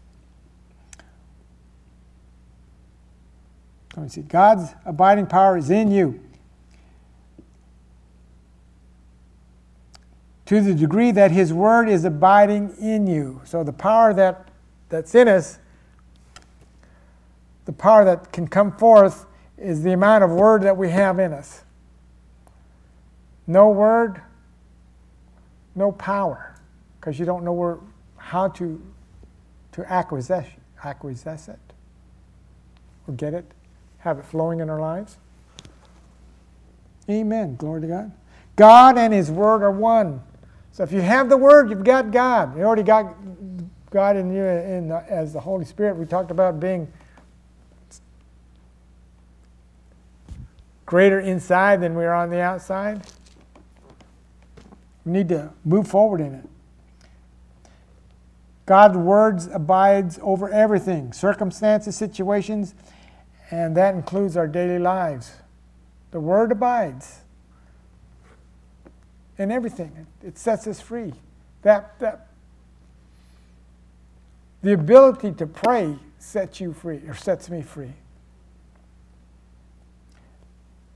Let 3.95 4.03
me 4.03 4.09
see. 4.09 4.21
God's 4.21 4.73
abiding 4.85 5.27
power 5.27 5.57
is 5.57 5.69
in 5.69 5.91
you. 5.91 6.21
To 10.45 10.61
the 10.61 10.73
degree 10.73 11.11
that 11.11 11.31
His 11.31 11.51
Word 11.51 11.89
is 11.89 12.05
abiding 12.05 12.75
in 12.79 13.07
you. 13.07 13.41
So 13.43 13.63
the 13.63 13.73
power 13.73 14.13
that, 14.13 14.47
that's 14.89 15.13
in 15.13 15.27
us, 15.27 15.59
the 17.67 17.73
power 17.73 18.05
that 18.05 18.31
can 18.31 18.47
come 18.47 18.71
forth 18.71 19.25
is 19.57 19.83
the 19.83 19.91
amount 19.91 20.23
of 20.23 20.31
word 20.31 20.63
that 20.63 20.77
we 20.77 20.89
have 20.89 21.19
in 21.19 21.33
us. 21.33 21.65
No 23.45 23.69
word, 23.69 24.21
no 25.75 25.91
power, 25.91 26.55
because 26.95 27.19
you 27.19 27.25
don't 27.25 27.43
know 27.43 27.51
where, 27.51 27.77
how 28.15 28.47
to, 28.47 28.81
to 29.73 29.91
acquiesce, 29.91 30.47
acquiesce 30.81 31.49
it 31.49 31.59
or 33.05 33.13
get 33.13 33.33
it, 33.33 33.51
have 33.97 34.17
it 34.17 34.23
flowing 34.23 34.61
in 34.61 34.69
our 34.69 34.79
lives. 34.79 35.17
Amen. 37.09 37.57
Glory 37.57 37.81
to 37.81 37.87
God. 37.87 38.11
God 38.55 38.97
and 38.97 39.13
His 39.13 39.29
Word 39.29 39.61
are 39.61 39.71
one. 39.71 40.21
So 40.71 40.83
if 40.83 40.93
you 40.93 41.01
have 41.01 41.27
the 41.27 41.37
Word, 41.37 41.69
you've 41.69 41.83
got 41.83 42.11
God. 42.11 42.57
You 42.57 42.63
already 42.63 42.83
got 42.83 43.13
God 43.89 44.15
in 44.15 44.33
you 44.33 44.45
in 44.45 44.87
the, 44.87 45.03
as 45.09 45.33
the 45.33 45.41
Holy 45.41 45.65
Spirit. 45.65 45.97
We 45.97 46.05
talked 46.05 46.31
about 46.31 46.61
being 46.61 46.91
greater 50.87 51.19
inside 51.19 51.81
than 51.81 51.95
we 51.95 52.05
are 52.05 52.15
on 52.15 52.31
the 52.31 52.39
outside. 52.39 53.05
We 55.05 55.11
need 55.11 55.29
to 55.29 55.53
move 55.63 55.87
forward 55.87 56.21
in 56.21 56.33
it. 56.33 56.49
God's 58.65 58.97
words 58.97 59.47
abides 59.53 60.17
over 60.21 60.49
everything, 60.49 61.13
circumstances, 61.13 61.95
situations, 61.95 62.73
and 63.51 63.77
that 63.77 63.95
includes 63.95 64.35
our 64.35 64.47
daily 64.47 64.79
lives. 64.79 65.33
The 66.11 66.19
word 66.19 66.51
abides 66.51 67.19
in 69.37 69.51
everything. 69.51 70.07
It 70.23 70.37
sets 70.37 70.67
us 70.67 70.81
free. 70.81 71.13
That, 71.61 71.99
that 71.99 72.27
the 74.61 74.73
ability 74.73 75.33
to 75.33 75.47
pray 75.47 75.95
sets 76.17 76.59
you 76.59 76.73
free 76.73 77.01
or 77.07 77.13
sets 77.13 77.49
me 77.49 77.61
free. 77.61 77.93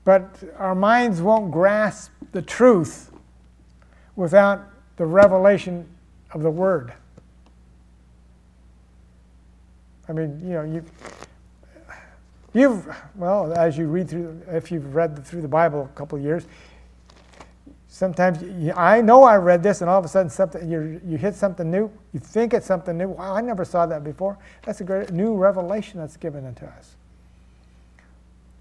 But 0.04 0.42
our 0.58 0.74
minds 0.74 1.20
won't 1.20 1.52
grasp 1.52 2.10
the 2.32 2.42
truth 2.42 3.12
without 4.16 4.64
the 4.96 5.06
revelation 5.06 5.86
of 6.32 6.42
the 6.42 6.50
Word. 6.50 6.92
I 10.08 10.12
mean, 10.12 10.40
you 10.42 10.54
know, 10.54 10.62
you, 10.62 10.84
you've, 12.52 12.94
well, 13.14 13.52
as 13.54 13.78
you 13.78 13.86
read 13.86 14.10
through, 14.10 14.42
if 14.48 14.72
you've 14.72 14.94
read 14.94 15.24
through 15.24 15.42
the 15.42 15.48
Bible 15.48 15.82
a 15.82 15.96
couple 15.96 16.18
of 16.18 16.24
years, 16.24 16.46
sometimes 17.86 18.42
you, 18.42 18.72
I 18.72 19.00
know 19.00 19.22
I 19.22 19.36
read 19.36 19.62
this, 19.62 19.80
and 19.80 19.88
all 19.88 20.00
of 20.00 20.04
a 20.04 20.08
sudden 20.08 20.28
something 20.28 20.68
you 20.68 21.00
you 21.06 21.16
hit 21.16 21.36
something 21.36 21.70
new. 21.70 21.90
You 22.12 22.18
think 22.18 22.52
it's 22.52 22.66
something 22.66 22.98
new. 22.98 23.10
Wow, 23.10 23.34
I 23.34 23.40
never 23.40 23.64
saw 23.64 23.86
that 23.86 24.02
before. 24.02 24.36
That's 24.64 24.80
a 24.80 24.84
great 24.84 25.12
new 25.12 25.34
revelation 25.34 26.00
that's 26.00 26.16
given 26.16 26.44
unto 26.44 26.66
us 26.66 26.96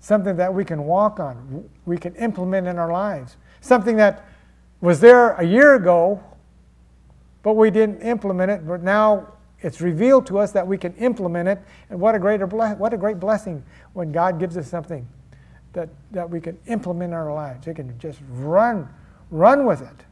something 0.01 0.35
that 0.35 0.53
we 0.53 0.65
can 0.65 0.83
walk 0.83 1.19
on, 1.19 1.69
we 1.85 1.97
can 1.97 2.13
implement 2.15 2.67
in 2.67 2.77
our 2.77 2.91
lives. 2.91 3.37
Something 3.61 3.95
that 3.97 4.25
was 4.81 4.99
there 4.99 5.33
a 5.33 5.43
year 5.43 5.75
ago, 5.75 6.21
but 7.43 7.53
we 7.53 7.71
didn't 7.71 8.01
implement 8.01 8.51
it, 8.51 8.67
but 8.67 8.81
now 8.81 9.27
it's 9.59 9.79
revealed 9.79 10.25
to 10.25 10.39
us 10.39 10.51
that 10.51 10.67
we 10.67 10.77
can 10.77 10.93
implement 10.95 11.47
it. 11.47 11.59
And 11.89 11.99
what 11.99 12.15
a, 12.15 12.19
greater 12.19 12.47
ble- 12.47 12.75
what 12.75 12.93
a 12.93 12.97
great 12.97 13.19
blessing 13.19 13.63
when 13.93 14.11
God 14.11 14.39
gives 14.39 14.57
us 14.57 14.67
something 14.67 15.07
that, 15.73 15.89
that 16.11 16.29
we 16.29 16.41
can 16.41 16.57
implement 16.65 17.11
in 17.11 17.13
our 17.13 17.31
lives. 17.33 17.67
We 17.67 17.75
can 17.75 17.97
just 17.99 18.19
run, 18.31 18.89
run 19.29 19.65
with 19.65 19.81
it. 19.81 20.05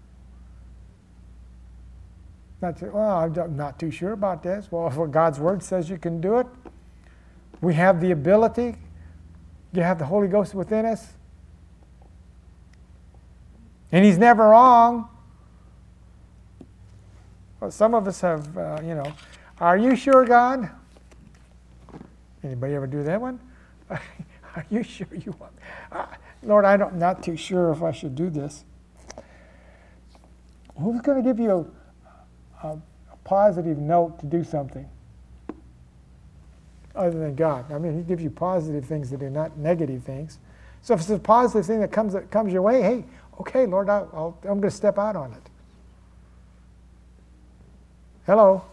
Not 2.62 2.78
to, 2.78 2.92
well, 2.92 3.32
I'm 3.36 3.56
not 3.56 3.80
too 3.80 3.90
sure 3.90 4.12
about 4.12 4.44
this. 4.44 4.68
Well, 4.70 4.88
if 4.88 5.12
God's 5.12 5.40
word 5.40 5.64
says 5.64 5.90
you 5.90 5.98
can 5.98 6.22
do 6.22 6.38
it, 6.38 6.48
we 7.62 7.74
have 7.74 8.00
the 8.00 8.12
ability, 8.12 8.76
you 9.74 9.82
have 9.82 10.00
the 10.00 10.06
Holy 10.06 10.28
Ghost 10.28 10.54
within 10.54 10.86
us. 10.86 11.14
And 13.92 14.06
He's 14.06 14.18
never 14.18 14.50
wrong. 14.50 15.10
Well, 17.60 17.72
some 17.72 17.94
of 17.94 18.08
us 18.08 18.22
have, 18.22 18.58
uh, 18.58 18.80
you 18.84 18.96
know, 18.96 19.14
are 19.60 19.78
you 19.78 19.96
sure, 19.96 20.26
God? 20.26 20.70
Anybody 22.44 22.74
ever 22.74 22.88
do 22.88 23.04
that 23.04 23.20
one? 23.20 23.40
are 23.90 24.66
you 24.70 24.82
sure 24.84 25.08
you 25.12 25.36
want? 25.40 25.52
Uh, 25.92 26.06
Lord, 26.44 26.64
I 26.64 26.74
am 26.74 26.98
not 26.98 27.22
too 27.22 27.36
sure 27.36 27.72
if 27.72 27.84
I 27.84 27.92
should 27.92 28.16
do 28.16 28.30
this. 28.30 28.64
Who's 30.78 31.02
going 31.02 31.22
to 31.22 31.30
give 31.30 31.40
you 31.40 31.70
a, 32.64 32.68
a, 32.68 32.72
a 32.72 33.18
positive 33.26 33.78
note 33.78 34.20
to 34.20 34.26
do 34.26 34.46
something? 34.46 34.88
Other 37.00 37.18
than 37.18 37.34
God. 37.34 37.72
I 37.72 37.80
mean, 37.80 37.96
He 37.96 38.04
gives 38.04 38.22
you 38.22 38.30
positive 38.30 38.86
things 38.86 39.10
that 39.10 39.24
are 39.24 39.30
not 39.30 39.58
negative 39.58 40.04
things. 40.04 40.38
So 40.82 40.94
if 40.94 41.00
it's 41.00 41.10
a 41.10 41.18
positive 41.18 41.66
thing 41.66 41.80
that 41.80 41.92
comes 41.92 42.14
that 42.14 42.30
comes 42.30 42.54
your 42.54 42.62
way, 42.62 42.82
hey, 42.82 43.06
okay, 43.40 43.66
Lord, 43.66 43.90
i 43.90 44.02
am 44.02 44.34
going 44.44 44.62
to 44.62 44.72
step 44.72 45.00
out 45.00 45.16
on 45.16 45.32
it. 45.32 45.50
Hello. 48.26 48.64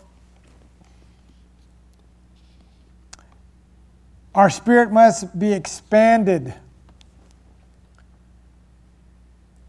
Our 4.34 4.50
spirit 4.50 4.92
must 4.92 5.38
be 5.38 5.52
expanded 5.52 6.52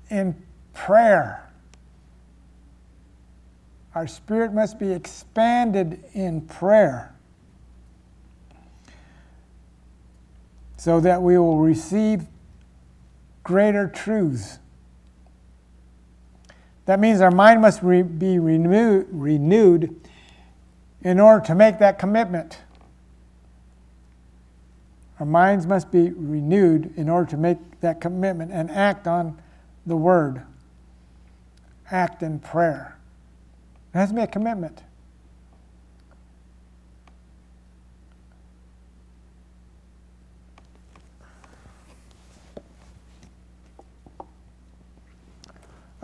in 0.09 0.35
prayer. 0.73 1.49
Our 3.95 4.07
spirit 4.07 4.53
must 4.53 4.77
be 4.77 4.91
expanded 4.91 6.03
in 6.13 6.41
prayer 6.41 7.16
so 10.87 11.01
that 11.01 11.21
we 11.21 11.37
will 11.37 11.57
receive 11.57 12.27
greater 13.43 13.89
truths. 13.89 14.57
That 16.85 16.97
means 16.97 17.19
our 17.19 17.29
mind 17.29 17.59
must 17.59 17.83
re- 17.83 18.03
be 18.03 18.39
renew- 18.39 19.05
renewed 19.11 19.93
in 21.01 21.19
order 21.19 21.45
to 21.47 21.55
make 21.55 21.79
that 21.79 21.99
commitment. 21.99 22.59
Our 25.19 25.25
minds 25.25 25.67
must 25.67 25.91
be 25.91 26.11
renewed 26.11 26.93
in 26.95 27.09
order 27.09 27.29
to 27.31 27.37
make 27.37 27.81
that 27.81 27.99
commitment 27.99 28.53
and 28.53 28.71
act 28.71 29.07
on 29.07 29.37
the 29.85 29.97
word, 29.97 30.43
act 31.91 32.23
in 32.23 32.39
prayer. 32.39 32.95
It 33.93 33.97
has 33.97 34.07
to 34.07 34.15
be 34.15 34.21
a 34.21 34.27
commitment. 34.27 34.83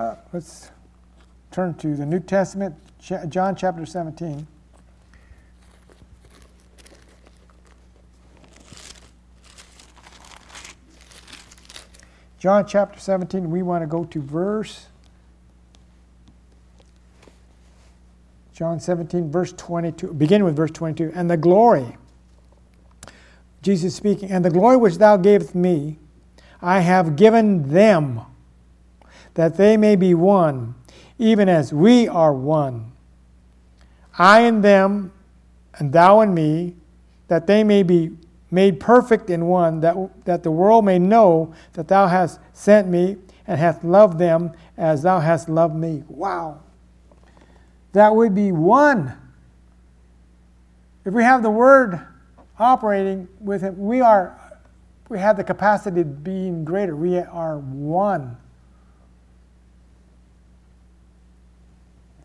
Uh, 0.04 0.18
let's 0.34 0.70
turn 1.50 1.74
to 1.76 1.96
the 1.96 2.06
New 2.06 2.20
Testament, 2.20 2.76
John 3.30 3.56
chapter 3.56 3.86
17. 3.86 4.46
John 12.38 12.68
chapter 12.68 13.00
17, 13.00 13.50
we 13.50 13.62
want 13.62 13.82
to 13.82 13.88
go 13.88 14.04
to 14.04 14.22
verse. 14.22 14.88
John 18.52 18.82
17, 18.82 19.32
verse 19.32 19.54
22. 19.54 20.16
Begin 20.16 20.44
with 20.44 20.58
verse 20.58 20.72
22. 20.72 21.14
And 21.16 21.30
the 21.30 21.38
glory, 21.38 21.96
Jesus 23.62 23.96
speaking, 23.96 24.30
and 24.32 24.44
the 24.44 24.52
glory 24.52 24.76
which 24.76 24.98
thou 24.98 25.16
gavest 25.16 25.56
me, 25.56 25.98
I 26.62 26.82
have 26.82 27.16
given 27.16 27.72
them 27.72 28.20
that 29.34 29.58
they 29.58 29.78
may 29.78 29.96
be 29.96 30.14
one, 30.14 30.76
even 31.18 31.50
as 31.50 31.74
we 31.74 32.08
are 32.08 32.34
one. 32.34 32.92
I 34.18 34.42
and 34.42 34.64
them, 34.64 35.12
and 35.76 35.92
thou 35.92 36.20
and 36.20 36.36
me, 36.36 36.76
that 37.28 37.48
they 37.48 37.64
may 37.64 37.84
be 37.84 38.12
made 38.52 38.80
perfect 38.80 39.30
in 39.30 39.48
one, 39.48 39.80
that, 39.80 39.96
that 40.26 40.44
the 40.44 40.52
world 40.52 40.86
may 40.86 41.00
know 41.00 41.54
that 41.74 41.88
thou 41.88 42.08
hast 42.08 42.40
sent 42.54 42.88
me 42.88 43.18
and 43.48 43.60
hast 43.60 43.84
loved 43.84 44.20
them 44.20 44.52
as 44.78 45.02
thou 45.02 45.20
hast 45.20 45.50
loved 45.50 45.76
me. 45.76 46.04
Wow. 46.08 46.62
That 47.94 48.16
would 48.16 48.36
be 48.36 48.52
one. 48.52 49.14
If 51.06 51.14
we 51.14 51.24
have 51.24 51.44
the 51.44 51.50
word 51.50 52.00
operating 52.60 53.28
with 53.40 53.62
him, 53.62 53.78
we 53.78 54.02
are 54.02 54.40
we 55.10 55.20
have 55.20 55.38
the 55.38 55.44
capacity 55.44 56.02
of 56.02 56.24
being 56.24 56.64
greater. 56.64 56.96
We 56.96 57.18
are 57.20 57.58
one. 57.60 58.38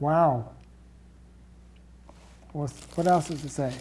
Wow. 0.01 0.51
What 2.53 3.07
else 3.07 3.29
does 3.29 3.45
it 3.45 3.51
say? 3.51 3.73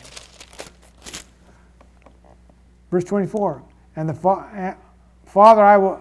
Verse 2.92 3.04
24. 3.04 3.64
And 3.96 4.10
the 4.10 4.14
fa- 4.14 4.50
eh, 4.54 4.74
Father, 5.26 5.64
I 5.64 5.78
will, 5.78 6.00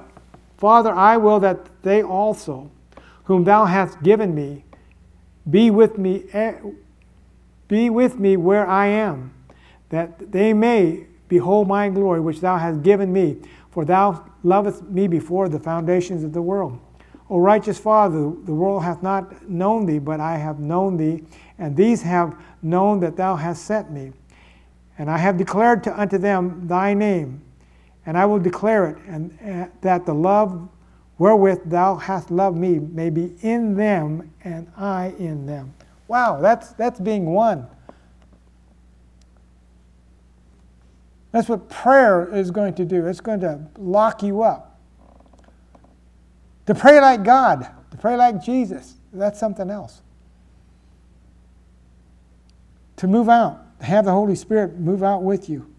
Father, 0.57 0.93
I 0.93 1.17
will 1.17 1.41
that 1.41 1.83
they 1.83 2.03
also, 2.03 2.71
whom 3.25 3.45
thou 3.45 3.65
hast 3.65 4.03
given 4.03 4.35
me, 4.35 4.65
be 5.49 5.71
with 5.71 5.99
me, 5.99 6.25
eh, 6.33 6.55
be 7.69 7.91
with 7.91 8.19
me 8.19 8.37
where 8.37 8.67
I 8.67 8.87
am, 8.87 9.33
that 9.89 10.33
they 10.33 10.53
may 10.53 11.07
behold 11.29 11.69
my 11.69 11.89
glory 11.89 12.21
which 12.21 12.41
thou 12.41 12.57
hast 12.57 12.83
given 12.83 13.13
me, 13.13 13.39
for 13.71 13.85
thou 13.85 14.25
lovest 14.43 14.83
me 14.85 15.09
before 15.09 15.49
the 15.49 15.59
foundations 15.59 16.23
of 16.23 16.33
the 16.33 16.43
world. 16.43 16.79
O 17.29 17.39
righteous 17.39 17.79
Father, 17.79 18.33
the 18.45 18.55
world 18.55 18.85
hath 18.85 19.03
not 19.03 19.49
known 19.49 19.87
thee, 19.87 19.99
but 19.99 20.21
I 20.21 20.37
have 20.37 20.61
known 20.61 20.97
thee, 20.97 21.25
and 21.59 21.77
these 21.77 22.03
have 22.03 22.41
known 22.63 23.01
that 23.01 23.17
thou 23.17 23.35
hast 23.35 23.65
sent 23.65 23.91
me. 23.91 24.13
And 24.99 25.11
I 25.11 25.19
have 25.19 25.37
declared 25.37 25.83
to, 25.85 26.01
unto 26.01 26.19
them 26.19 26.69
thy 26.69 26.95
name, 26.95 27.43
and 28.05 28.17
I 28.17 28.27
will 28.27 28.39
declare 28.39 28.91
it, 28.91 28.99
and 29.09 29.37
uh, 29.45 29.69
that 29.81 30.07
the 30.07 30.15
love 30.15 30.69
wherewith 31.19 31.69
thou 31.69 31.97
hast 31.97 32.31
loved 32.31 32.57
me 32.57 32.79
may 32.79 33.11
be 33.11 33.35
in 33.43 33.75
them, 33.75 34.33
and 34.45 34.71
I 34.77 35.15
in 35.19 35.47
them. 35.47 35.75
Wow, 36.07 36.41
that's, 36.41 36.71
that's 36.75 37.01
being 37.01 37.27
one. 37.27 37.67
That's 41.33 41.49
what 41.49 41.69
prayer 41.69 42.33
is 42.33 42.51
going 42.51 42.75
to 42.75 42.85
do. 42.85 43.07
It's 43.07 43.21
going 43.21 43.41
to 43.41 43.67
lock 43.77 44.23
you 44.23 44.43
up. 44.43 44.76
To 46.67 46.75
pray 46.75 47.01
like 47.01 47.23
God, 47.23 47.67
to 47.91 47.97
pray 47.97 48.17
like 48.17 48.43
Jesus, 48.43 48.95
that's 49.13 49.39
something 49.39 49.71
else. 49.71 50.03
To 52.97 53.07
move 53.07 53.29
out, 53.29 53.79
to 53.81 53.87
have 53.87 54.05
the 54.05 54.11
Holy 54.13 54.35
Spirit 54.35 54.79
move 54.79 55.03
out 55.03 55.23
with 55.23 55.49
you. 55.49 55.73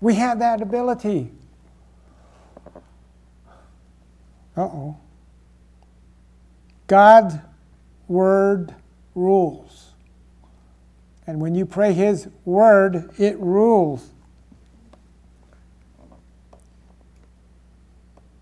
We 0.00 0.14
have 0.14 0.38
that 0.38 0.62
ability. 0.62 1.30
Uh 4.56 4.62
oh. 4.62 4.96
God's 6.90 7.36
word 8.08 8.74
rules. 9.14 9.92
And 11.24 11.40
when 11.40 11.54
you 11.54 11.64
pray 11.64 11.92
His 11.92 12.26
word, 12.44 13.12
it 13.16 13.38
rules. 13.38 14.10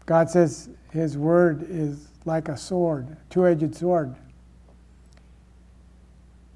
God 0.07 0.31
says 0.31 0.71
His 0.93 1.19
word 1.19 1.67
is 1.69 2.09
like 2.25 2.49
a 2.49 2.57
sword, 2.57 3.19
two 3.29 3.47
edged 3.47 3.77
sword. 3.77 4.17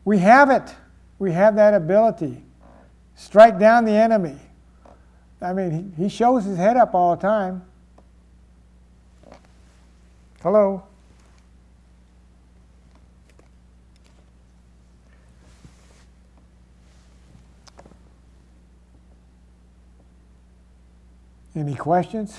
We 0.06 0.16
have 0.16 0.48
it. 0.48 0.74
We 1.18 1.32
have 1.32 1.56
that 1.56 1.74
ability. 1.74 2.42
Strike 3.16 3.58
down 3.58 3.84
the 3.84 3.92
enemy. 3.92 4.38
I 5.42 5.52
mean, 5.52 5.92
he 5.98 6.08
shows 6.08 6.44
his 6.44 6.56
head 6.56 6.78
up 6.78 6.94
all 6.94 7.16
the 7.16 7.20
time. 7.20 7.62
Hello? 10.42 10.84
Any 21.54 21.74
questions? 21.74 22.38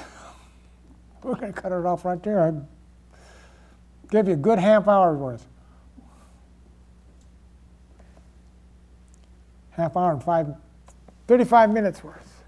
We're 1.21 1.35
going 1.35 1.53
to 1.53 1.61
cut 1.61 1.71
it 1.71 1.85
off 1.85 2.03
right 2.03 2.21
there. 2.21 2.41
I'd 2.41 2.65
give 4.09 4.27
you 4.27 4.33
a 4.33 4.37
good 4.37 4.59
half 4.59 4.87
hour's 4.87 5.17
worth. 5.17 5.45
Half 9.71 9.95
hour 9.95 10.11
and 10.11 10.23
five, 10.23 10.53
35 11.27 11.71
minutes 11.71 12.03
worth. 12.03 12.43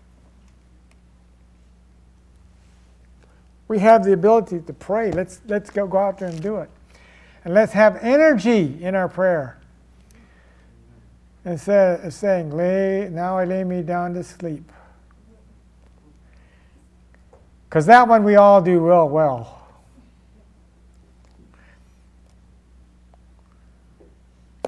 We 3.67 3.79
have 3.79 4.03
the 4.03 4.13
ability 4.13 4.59
to 4.59 4.73
pray. 4.73 5.11
Let's, 5.11 5.41
let's 5.47 5.69
go, 5.69 5.87
go 5.87 5.97
out 5.97 6.19
there 6.19 6.29
and 6.29 6.41
do 6.41 6.57
it. 6.57 6.69
And 7.43 7.53
let's 7.53 7.73
have 7.73 7.97
energy 8.01 8.77
in 8.81 8.95
our 8.95 9.09
prayer. 9.09 9.57
Instead 11.45 12.01
of 12.01 12.13
saying, 12.13 12.51
lay, 12.51 13.09
now 13.11 13.37
I 13.37 13.45
lay 13.45 13.63
me 13.63 13.81
down 13.81 14.13
to 14.15 14.23
sleep. 14.23 14.71
Because 17.75 17.87
that 17.87 18.07
one 18.07 18.23
we 18.23 18.37
all 18.37 18.61
do 18.61 18.79
real 18.79 19.09
well. 19.09 19.67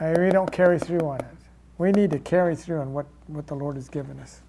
We 0.02 0.30
don't 0.30 0.52
carry 0.52 0.78
through 0.78 1.00
on 1.08 1.22
it. 1.22 1.38
We 1.78 1.94
need 1.94 2.12
to 2.12 2.20
carry 2.20 2.54
through 2.54 2.82
on 2.82 2.92
what, 2.92 3.06
what 3.28 3.48
the 3.48 3.56
Lord 3.56 3.78
has 3.78 3.88
given 3.88 4.20
us. 4.20 4.42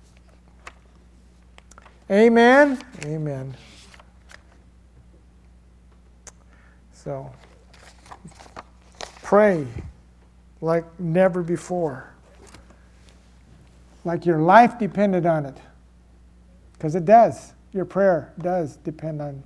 Amen. 2.10 2.80
Amen. 3.04 3.56
So, 6.92 7.32
pray 9.22 9.68
like 10.60 10.84
never 10.98 11.44
before. 11.44 12.12
Like 14.04 14.26
your 14.26 14.40
life 14.40 14.80
depended 14.80 15.26
on 15.26 15.46
it. 15.46 15.56
Because 16.72 16.96
it 16.96 17.04
does. 17.04 17.52
Your 17.72 17.84
prayer 17.84 18.32
does 18.40 18.76
depend 18.76 19.20
on, 19.20 19.42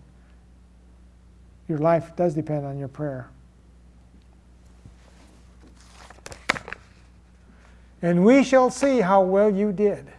your 1.69 1.79
life 1.79 2.15
does 2.17 2.35
depend 2.35 2.65
on 2.67 2.79
your 2.79 2.89
prayer. 2.89 3.29
And 8.03 8.25
we 8.25 8.43
shall 8.43 8.69
see 8.69 9.01
how 9.01 9.23
well 9.23 9.51
you 9.51 9.73
did. 9.73 10.13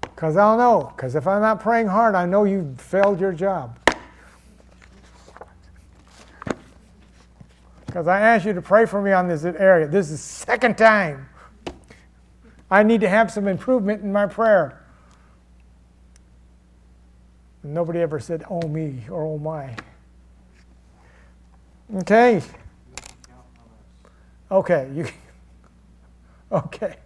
Because 0.00 0.36
I'll 0.36 0.56
know. 0.56 0.92
Because 0.96 1.14
if 1.14 1.28
I'm 1.28 1.42
not 1.42 1.60
praying 1.60 1.86
hard, 1.86 2.16
I 2.16 2.26
know 2.26 2.42
you 2.44 2.74
failed 2.78 3.20
your 3.20 3.32
job. 3.32 3.78
Because 7.86 8.08
I 8.08 8.20
asked 8.20 8.44
you 8.44 8.52
to 8.52 8.62
pray 8.62 8.84
for 8.84 9.00
me 9.00 9.12
on 9.12 9.28
this 9.28 9.44
area. 9.44 9.86
This 9.86 10.10
is 10.10 10.20
second 10.20 10.76
time. 10.76 11.28
I 12.70 12.82
need 12.82 13.00
to 13.00 13.08
have 13.08 13.30
some 13.30 13.48
improvement 13.48 14.02
in 14.02 14.12
my 14.12 14.26
prayer. 14.26 14.84
nobody 17.62 18.00
ever 18.00 18.20
said, 18.20 18.44
oh 18.48 18.66
me 18.68 19.02
or 19.10 19.24
oh 19.24 19.38
my. 19.38 19.74
Okay. 21.96 22.42
Okay. 24.50 24.90
You, 24.94 25.06
okay. 26.52 26.96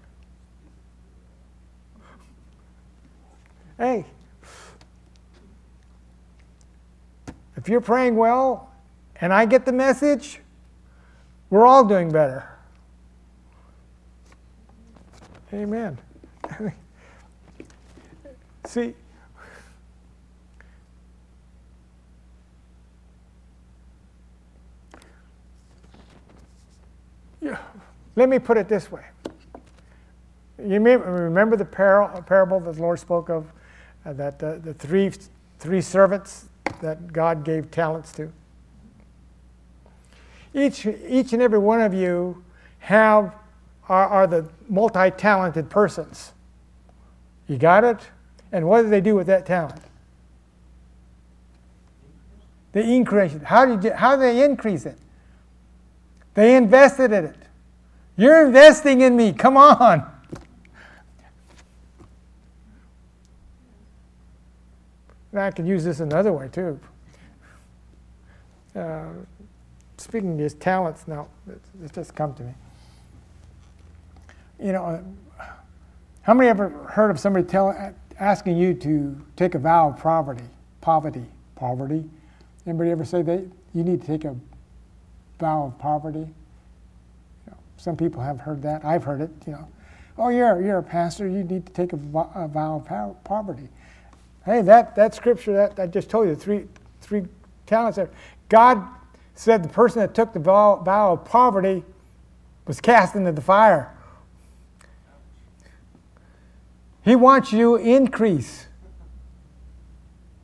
Hey, 3.79 4.05
if 7.57 7.69
you're 7.69 7.81
praying 7.81 8.17
well 8.17 8.71
and 9.21 9.33
I 9.33 9.45
get 9.45 9.65
the 9.65 9.73
message, 9.73 10.41
we're 11.51 11.67
all 11.67 11.85
doing 11.85 12.11
better. 12.11 12.49
Amen. 15.53 15.99
See, 18.65 18.95
yeah, 27.41 27.59
let 28.17 28.29
me 28.29 28.39
put 28.39 28.57
it 28.57 28.69
this 28.69 28.91
way. 28.91 29.05
You 30.59 30.81
may 30.81 30.97
remember 30.97 31.57
the 31.57 31.65
parable 31.65 32.61
that 32.61 32.77
the 32.77 32.81
Lord 32.81 32.99
spoke 32.99 33.29
of 33.29 33.47
uh, 34.07 34.13
that 34.15 34.43
uh, 34.43 34.57
the 34.57 34.75
three, 34.75 35.13
three 35.59 35.81
servants 35.81 36.47
that 36.81 37.13
God 37.13 37.45
gave 37.45 37.71
talents 37.71 38.13
to. 38.13 38.33
Each, 40.55 40.87
each 40.87 41.33
and 41.33 41.43
every 41.43 41.59
one 41.59 41.81
of 41.81 41.95
you 41.95 42.45
have, 42.81 43.35
are, 43.93 44.09
are 44.09 44.27
the 44.27 44.49
multi 44.71 45.11
talented 45.11 45.69
persons. 45.69 46.33
You 47.47 47.59
got 47.59 47.85
it? 47.85 47.99
And 48.51 48.67
what 48.67 48.83
do 48.83 48.89
they 48.89 49.03
do 49.03 49.15
with 49.15 49.27
that 49.27 49.45
talent? 49.45 49.83
They 52.73 52.95
increase 52.97 53.35
it. 53.35 53.43
How, 53.43 53.67
did 53.67 53.85
you, 53.85 53.93
how 53.93 54.17
do 54.17 54.23
they 54.23 54.43
increase 54.43 54.87
it? 54.87 54.97
They 56.33 56.57
invested 56.57 57.13
in 57.13 57.27
it. 57.27 57.37
You're 58.17 58.47
investing 58.47 59.03
in 59.03 59.15
me. 59.15 59.35
Come 59.35 59.59
on. 59.59 60.11
And 65.33 65.41
I 65.41 65.51
could 65.51 65.67
use 65.67 65.85
this 65.85 66.01
another 66.01 66.33
way 66.33 66.49
too. 66.49 66.81
Uh, 68.75 69.09
speaking 69.99 70.33
of 70.33 70.39
his 70.39 70.55
talents, 70.55 71.07
now 71.07 71.29
it's 71.85 71.95
just 71.95 72.15
come 72.15 72.33
to 72.35 72.43
me. 72.43 72.55
You 74.63 74.73
know, 74.73 75.05
how 76.23 76.35
many 76.35 76.49
ever 76.49 76.69
heard 76.69 77.11
of 77.11 77.19
somebody 77.19 77.45
tell, 77.45 77.95
asking 78.19 78.57
you 78.57 78.75
to 78.75 79.21
take 79.35 79.57
a 79.57 79.59
vow 79.59 79.89
of 79.89 79.99
poverty? 79.99 80.45
Poverty, 80.81 81.25
poverty. 81.57 82.05
Anybody 82.67 82.91
ever 82.91 83.05
say 83.05 83.23
that 83.23 83.45
you 83.75 83.83
need 83.83 84.01
to 84.03 84.07
take 84.07 84.25
a 84.25 84.37
vow 85.41 85.65
of 85.65 85.79
poverty? 85.79 86.21
You 86.21 86.27
know, 87.49 87.57
some 87.77 87.97
people 87.97 88.23
have 88.23 88.41
heard 88.41 88.63
that. 88.63 88.85
I've 88.85 89.03
heard 89.03 89.21
it. 89.21 89.31
You 89.47 89.55
know, 89.55 89.69
oh, 90.17 90.29
you're 90.29 90.63
you're 90.63 90.79
a 90.79 90.83
pastor. 90.83 91.27
You 91.27 91.43
need 91.43 91.67
to 91.67 91.73
take 91.73 91.93
a, 91.93 91.97
a 91.97 92.47
vow 92.47 92.85
of 92.89 93.25
poverty. 93.25 93.69
Hey, 94.45 94.63
that, 94.63 94.95
that 94.97 95.15
scripture 95.15 95.53
that 95.53 95.79
I 95.79 95.87
just 95.87 96.11
told 96.11 96.29
you, 96.29 96.35
three, 96.35 96.67
three 97.01 97.25
talents 97.67 97.97
there. 97.97 98.11
God 98.49 98.85
said 99.35 99.63
the 99.63 99.69
person 99.69 100.01
that 100.01 100.15
took 100.15 100.33
the 100.33 100.41
vow, 100.41 100.77
vow 100.77 101.13
of 101.13 101.25
poverty 101.25 101.85
was 102.67 102.81
cast 102.81 103.15
into 103.15 103.33
the 103.33 103.41
fire. 103.41 103.92
He 107.05 107.17
wants 107.17 107.53
you 107.53 107.77
increase. 107.77 108.67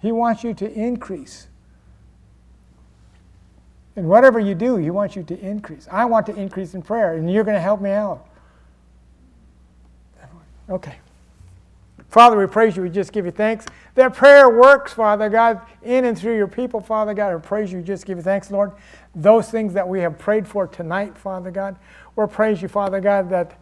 He 0.01 0.13
wants 0.13 0.45
you 0.45 0.55
to 0.55 0.71
increase. 0.71 1.49
And 3.97 4.09
whatever 4.09 4.39
you 4.39 4.55
do, 4.55 4.77
He 4.77 4.91
wants 4.91 5.17
you 5.17 5.23
to 5.25 5.39
increase. 5.41 5.89
I 5.91 6.05
want 6.05 6.27
to 6.27 6.35
increase 6.35 6.75
in 6.75 6.83
prayer, 6.83 7.15
and 7.15 7.31
you're 7.31 7.45
going 7.45 7.57
to 7.57 7.61
help 7.61 7.81
me 7.81 7.91
out. 7.91 8.27
Okay. 10.71 10.97
Father, 12.09 12.39
we 12.39 12.47
praise 12.47 12.77
you. 12.77 12.83
We 12.83 12.91
just 12.91 13.13
give 13.13 13.25
you 13.25 13.31
thanks. 13.31 13.67
That 13.95 14.15
prayer 14.15 14.49
works, 14.49 14.93
Father 14.93 15.29
God, 15.29 15.61
in 15.83 16.05
and 16.05 16.19
through 16.19 16.37
your 16.37 16.49
people, 16.49 16.81
Father 16.81 17.13
God. 17.13 17.35
We 17.35 17.41
praise 17.41 17.73
you. 17.73 17.83
Just 17.83 18.07
give 18.07 18.19
you 18.19 18.23
thanks, 18.23 18.51
Lord. 18.51 18.73
Those 19.15 19.51
things 19.51 19.75
that 19.75 19.87
we 19.87 20.01
have 20.01 20.19
prayed 20.19 20.47
for 20.47 20.67
tonight, 20.67 21.19
Father 21.19 21.51
God, 21.51 21.77
we 22.17 22.27
praise 22.27 22.63
you, 22.63 22.69
Father 22.69 23.01
God, 23.01 23.29
that 23.31 23.59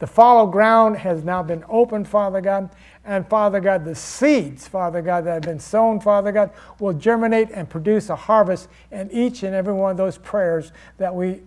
the 0.00 0.06
fallow 0.06 0.46
ground 0.46 0.96
has 0.96 1.22
now 1.22 1.42
been 1.42 1.62
opened, 1.68 2.08
Father 2.08 2.40
God. 2.40 2.70
And 3.04 3.26
Father 3.28 3.60
God, 3.60 3.84
the 3.84 3.94
seeds, 3.94 4.66
Father 4.66 5.02
God, 5.02 5.24
that 5.24 5.34
have 5.34 5.42
been 5.42 5.60
sown, 5.60 6.00
Father 6.00 6.32
God, 6.32 6.50
will 6.78 6.94
germinate 6.94 7.50
and 7.50 7.68
produce 7.68 8.08
a 8.08 8.16
harvest 8.16 8.68
in 8.90 9.10
each 9.10 9.42
and 9.42 9.54
every 9.54 9.74
one 9.74 9.90
of 9.90 9.96
those 9.96 10.18
prayers 10.18 10.72
that 10.96 11.14
we 11.14 11.42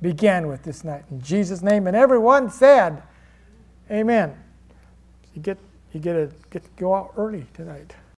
began 0.00 0.46
with 0.46 0.62
this 0.62 0.84
night. 0.84 1.04
In 1.10 1.20
Jesus' 1.20 1.60
name. 1.60 1.86
And 1.86 1.96
everyone 1.96 2.50
said, 2.50 3.02
Amen. 3.90 4.34
You 5.34 5.42
get 5.42 5.58
you 5.92 6.00
get 6.00 6.50
get 6.50 6.62
to 6.62 6.70
go 6.76 6.94
out 6.94 7.12
early 7.16 7.46
tonight. 7.54 7.94